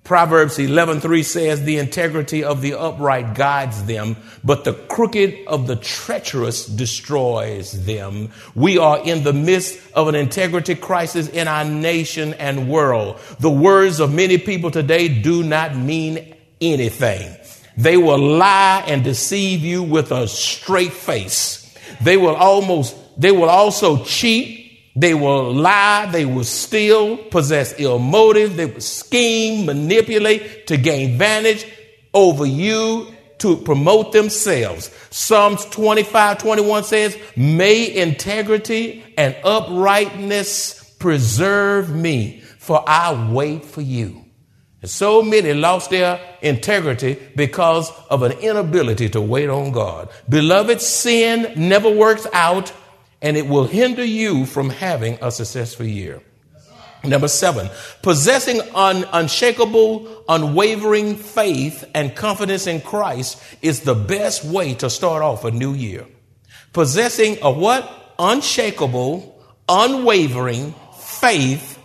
Proverbs 0.08 0.56
11:3 0.56 1.22
says 1.22 1.64
the 1.64 1.76
integrity 1.76 2.42
of 2.42 2.62
the 2.62 2.72
upright 2.72 3.34
guides 3.34 3.84
them, 3.84 4.16
but 4.42 4.64
the 4.64 4.72
crooked 4.72 5.36
of 5.46 5.66
the 5.66 5.76
treacherous 5.76 6.64
destroys 6.64 7.84
them. 7.84 8.30
We 8.54 8.78
are 8.78 8.98
in 9.04 9.22
the 9.22 9.34
midst 9.34 9.78
of 9.92 10.08
an 10.08 10.14
integrity 10.14 10.76
crisis 10.76 11.28
in 11.28 11.46
our 11.46 11.66
nation 11.66 12.32
and 12.32 12.70
world. 12.70 13.20
The 13.38 13.50
words 13.50 14.00
of 14.00 14.14
many 14.14 14.38
people 14.38 14.70
today 14.70 15.08
do 15.08 15.42
not 15.42 15.76
mean 15.76 16.34
anything. 16.58 17.36
They 17.76 17.98
will 17.98 18.16
lie 18.16 18.84
and 18.86 19.04
deceive 19.04 19.60
you 19.60 19.82
with 19.82 20.10
a 20.10 20.26
straight 20.26 20.94
face. 20.94 21.70
They 22.00 22.16
will 22.16 22.34
almost 22.34 22.96
they 23.18 23.30
will 23.30 23.50
also 23.50 24.02
cheat 24.04 24.67
they 24.98 25.14
will 25.14 25.54
lie, 25.54 26.06
they 26.10 26.24
will 26.24 26.44
steal, 26.44 27.16
possess 27.16 27.74
ill 27.78 28.00
motives, 28.00 28.56
they 28.56 28.66
will 28.66 28.80
scheme, 28.80 29.66
manipulate 29.66 30.66
to 30.66 30.76
gain 30.76 31.12
advantage 31.12 31.66
over 32.12 32.44
you 32.44 33.06
to 33.38 33.56
promote 33.58 34.12
themselves. 34.12 34.90
Psalms 35.10 35.64
25 35.66 36.38
21 36.38 36.82
says, 36.84 37.16
May 37.36 37.94
integrity 37.94 39.04
and 39.16 39.36
uprightness 39.44 40.96
preserve 40.98 41.94
me, 41.94 42.40
for 42.58 42.82
I 42.84 43.30
wait 43.32 43.64
for 43.64 43.82
you. 43.82 44.24
And 44.80 44.90
so 44.90 45.22
many 45.22 45.54
lost 45.54 45.90
their 45.90 46.20
integrity 46.40 47.18
because 47.36 47.92
of 48.10 48.22
an 48.22 48.32
inability 48.32 49.08
to 49.10 49.20
wait 49.20 49.48
on 49.48 49.72
God. 49.72 50.08
Beloved, 50.28 50.80
sin 50.80 51.52
never 51.56 51.90
works 51.90 52.26
out 52.32 52.72
and 53.20 53.36
it 53.36 53.48
will 53.48 53.66
hinder 53.66 54.04
you 54.04 54.46
from 54.46 54.70
having 54.70 55.18
a 55.20 55.30
successful 55.30 55.86
year. 55.86 56.22
Number 57.04 57.28
seven, 57.28 57.70
possessing 58.02 58.60
un- 58.74 59.06
unshakable, 59.12 60.24
unwavering 60.28 61.16
faith 61.16 61.88
and 61.94 62.14
confidence 62.14 62.66
in 62.66 62.80
Christ 62.80 63.40
is 63.62 63.80
the 63.80 63.94
best 63.94 64.44
way 64.44 64.74
to 64.74 64.90
start 64.90 65.22
off 65.22 65.44
a 65.44 65.50
new 65.50 65.74
year. 65.74 66.06
Possessing 66.72 67.38
a 67.42 67.50
what? 67.50 68.14
Unshakable, 68.18 69.40
unwavering 69.68 70.74
faith 70.98 71.78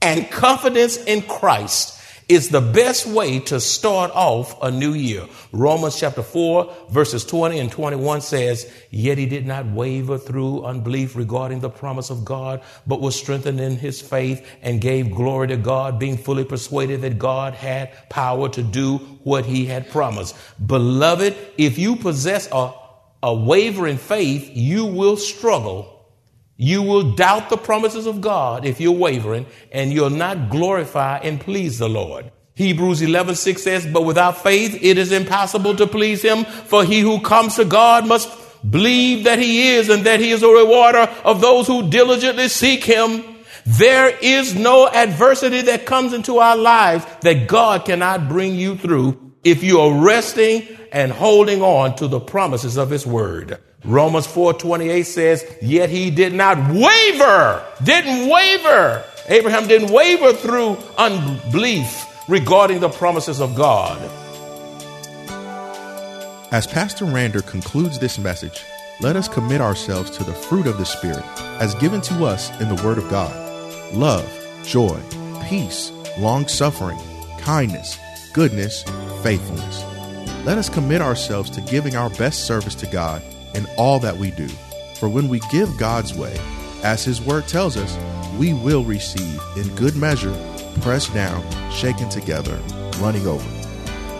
and 0.00 0.30
confidence 0.30 0.96
in 0.96 1.22
Christ 1.22 1.99
is 2.30 2.48
the 2.48 2.60
best 2.60 3.06
way 3.06 3.40
to 3.40 3.58
start 3.58 4.12
off 4.14 4.56
a 4.62 4.70
new 4.70 4.92
year. 4.92 5.26
Romans 5.50 5.98
chapter 5.98 6.22
4 6.22 6.72
verses 6.88 7.24
20 7.24 7.58
and 7.58 7.72
21 7.72 8.20
says, 8.20 8.72
Yet 8.90 9.18
he 9.18 9.26
did 9.26 9.48
not 9.48 9.66
waver 9.66 10.16
through 10.16 10.64
unbelief 10.64 11.16
regarding 11.16 11.58
the 11.58 11.68
promise 11.68 12.08
of 12.08 12.24
God, 12.24 12.62
but 12.86 13.00
was 13.00 13.16
strengthened 13.16 13.58
in 13.58 13.76
his 13.76 14.00
faith 14.00 14.46
and 14.62 14.80
gave 14.80 15.10
glory 15.10 15.48
to 15.48 15.56
God, 15.56 15.98
being 15.98 16.16
fully 16.16 16.44
persuaded 16.44 17.00
that 17.00 17.18
God 17.18 17.54
had 17.54 17.90
power 18.08 18.48
to 18.50 18.62
do 18.62 18.98
what 19.24 19.44
he 19.44 19.66
had 19.66 19.90
promised. 19.90 20.36
Beloved, 20.64 21.36
if 21.58 21.78
you 21.78 21.96
possess 21.96 22.48
a, 22.52 22.72
a 23.24 23.34
wavering 23.34 23.98
faith, 23.98 24.52
you 24.54 24.86
will 24.86 25.16
struggle 25.16 25.99
you 26.60 26.82
will 26.82 27.12
doubt 27.12 27.48
the 27.48 27.56
promises 27.56 28.04
of 28.04 28.20
God 28.20 28.66
if 28.66 28.82
you're 28.82 28.92
wavering 28.92 29.46
and 29.72 29.94
you'll 29.94 30.10
not 30.10 30.50
glorify 30.50 31.16
and 31.16 31.40
please 31.40 31.78
the 31.78 31.88
Lord. 31.88 32.30
Hebrews 32.54 33.00
11, 33.00 33.36
6 33.36 33.62
says, 33.62 33.86
but 33.86 34.04
without 34.04 34.42
faith, 34.42 34.78
it 34.82 34.98
is 34.98 35.10
impossible 35.10 35.74
to 35.76 35.86
please 35.86 36.20
him. 36.20 36.44
For 36.44 36.84
he 36.84 37.00
who 37.00 37.22
comes 37.22 37.56
to 37.56 37.64
God 37.64 38.06
must 38.06 38.28
believe 38.70 39.24
that 39.24 39.38
he 39.38 39.70
is 39.70 39.88
and 39.88 40.04
that 40.04 40.20
he 40.20 40.32
is 40.32 40.42
a 40.42 40.48
rewarder 40.48 41.08
of 41.24 41.40
those 41.40 41.66
who 41.66 41.88
diligently 41.88 42.48
seek 42.48 42.84
him. 42.84 43.24
There 43.64 44.14
is 44.20 44.54
no 44.54 44.86
adversity 44.86 45.62
that 45.62 45.86
comes 45.86 46.12
into 46.12 46.40
our 46.40 46.58
lives 46.58 47.06
that 47.22 47.48
God 47.48 47.86
cannot 47.86 48.28
bring 48.28 48.54
you 48.54 48.76
through 48.76 49.32
if 49.42 49.62
you 49.62 49.80
are 49.80 50.04
resting 50.04 50.68
and 50.92 51.10
holding 51.10 51.62
on 51.62 51.96
to 51.96 52.06
the 52.06 52.20
promises 52.20 52.76
of 52.76 52.90
his 52.90 53.06
word. 53.06 53.58
Romans 53.84 54.26
4:28 54.26 55.06
says, 55.06 55.44
"Yet 55.62 55.88
he 55.88 56.10
did 56.10 56.34
not 56.34 56.58
waver, 56.70 57.62
didn't 57.82 58.28
waver. 58.28 59.02
Abraham 59.28 59.66
didn't 59.68 59.90
waver 59.90 60.32
through 60.34 60.76
unbelief 60.98 62.06
regarding 62.28 62.80
the 62.80 62.90
promises 62.90 63.40
of 63.40 63.54
God." 63.54 63.98
As 66.52 66.66
Pastor 66.66 67.06
Rander 67.06 67.46
concludes 67.46 67.98
this 67.98 68.18
message, 68.18 68.64
let 69.00 69.16
us 69.16 69.28
commit 69.28 69.60
ourselves 69.60 70.10
to 70.10 70.24
the 70.24 70.34
fruit 70.34 70.66
of 70.66 70.76
the 70.76 70.84
Spirit 70.84 71.24
as 71.58 71.74
given 71.76 72.02
to 72.02 72.26
us 72.26 72.50
in 72.60 72.68
the 72.68 72.82
Word 72.82 72.98
of 72.98 73.08
God 73.08 73.32
love, 73.94 74.28
joy, 74.64 74.98
peace, 75.48 75.90
long 76.18 76.46
suffering, 76.46 76.98
kindness, 77.38 77.98
goodness, 78.34 78.84
faithfulness. 79.22 79.84
Let 80.44 80.58
us 80.58 80.68
commit 80.68 81.00
ourselves 81.00 81.50
to 81.50 81.60
giving 81.62 81.96
our 81.96 82.10
best 82.10 82.46
service 82.46 82.74
to 82.76 82.86
God 82.86 83.22
in 83.54 83.66
all 83.76 83.98
that 84.00 84.16
we 84.16 84.30
do. 84.30 84.48
For 84.96 85.08
when 85.08 85.28
we 85.28 85.40
give 85.50 85.78
God's 85.78 86.14
way, 86.14 86.38
as 86.82 87.04
His 87.04 87.20
Word 87.20 87.46
tells 87.48 87.76
us, 87.76 87.96
we 88.38 88.52
will 88.52 88.84
receive 88.84 89.40
in 89.56 89.74
good 89.76 89.96
measure, 89.96 90.34
pressed 90.80 91.12
down, 91.14 91.44
shaken 91.70 92.08
together, 92.08 92.56
running 92.98 93.26
over. 93.26 93.48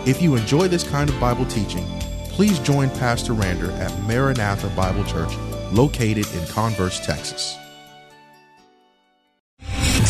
If 0.05 0.21
you 0.21 0.35
enjoy 0.35 0.67
this 0.67 0.87
kind 0.87 1.09
of 1.09 1.19
Bible 1.19 1.45
teaching, 1.45 1.85
please 2.25 2.59
join 2.59 2.89
Pastor 2.91 3.33
Rander 3.33 3.71
at 3.79 3.97
Maranatha 4.03 4.69
Bible 4.69 5.03
Church, 5.05 5.35
located 5.71 6.25
in 6.33 6.45
Converse, 6.47 6.99
Texas. 7.05 7.60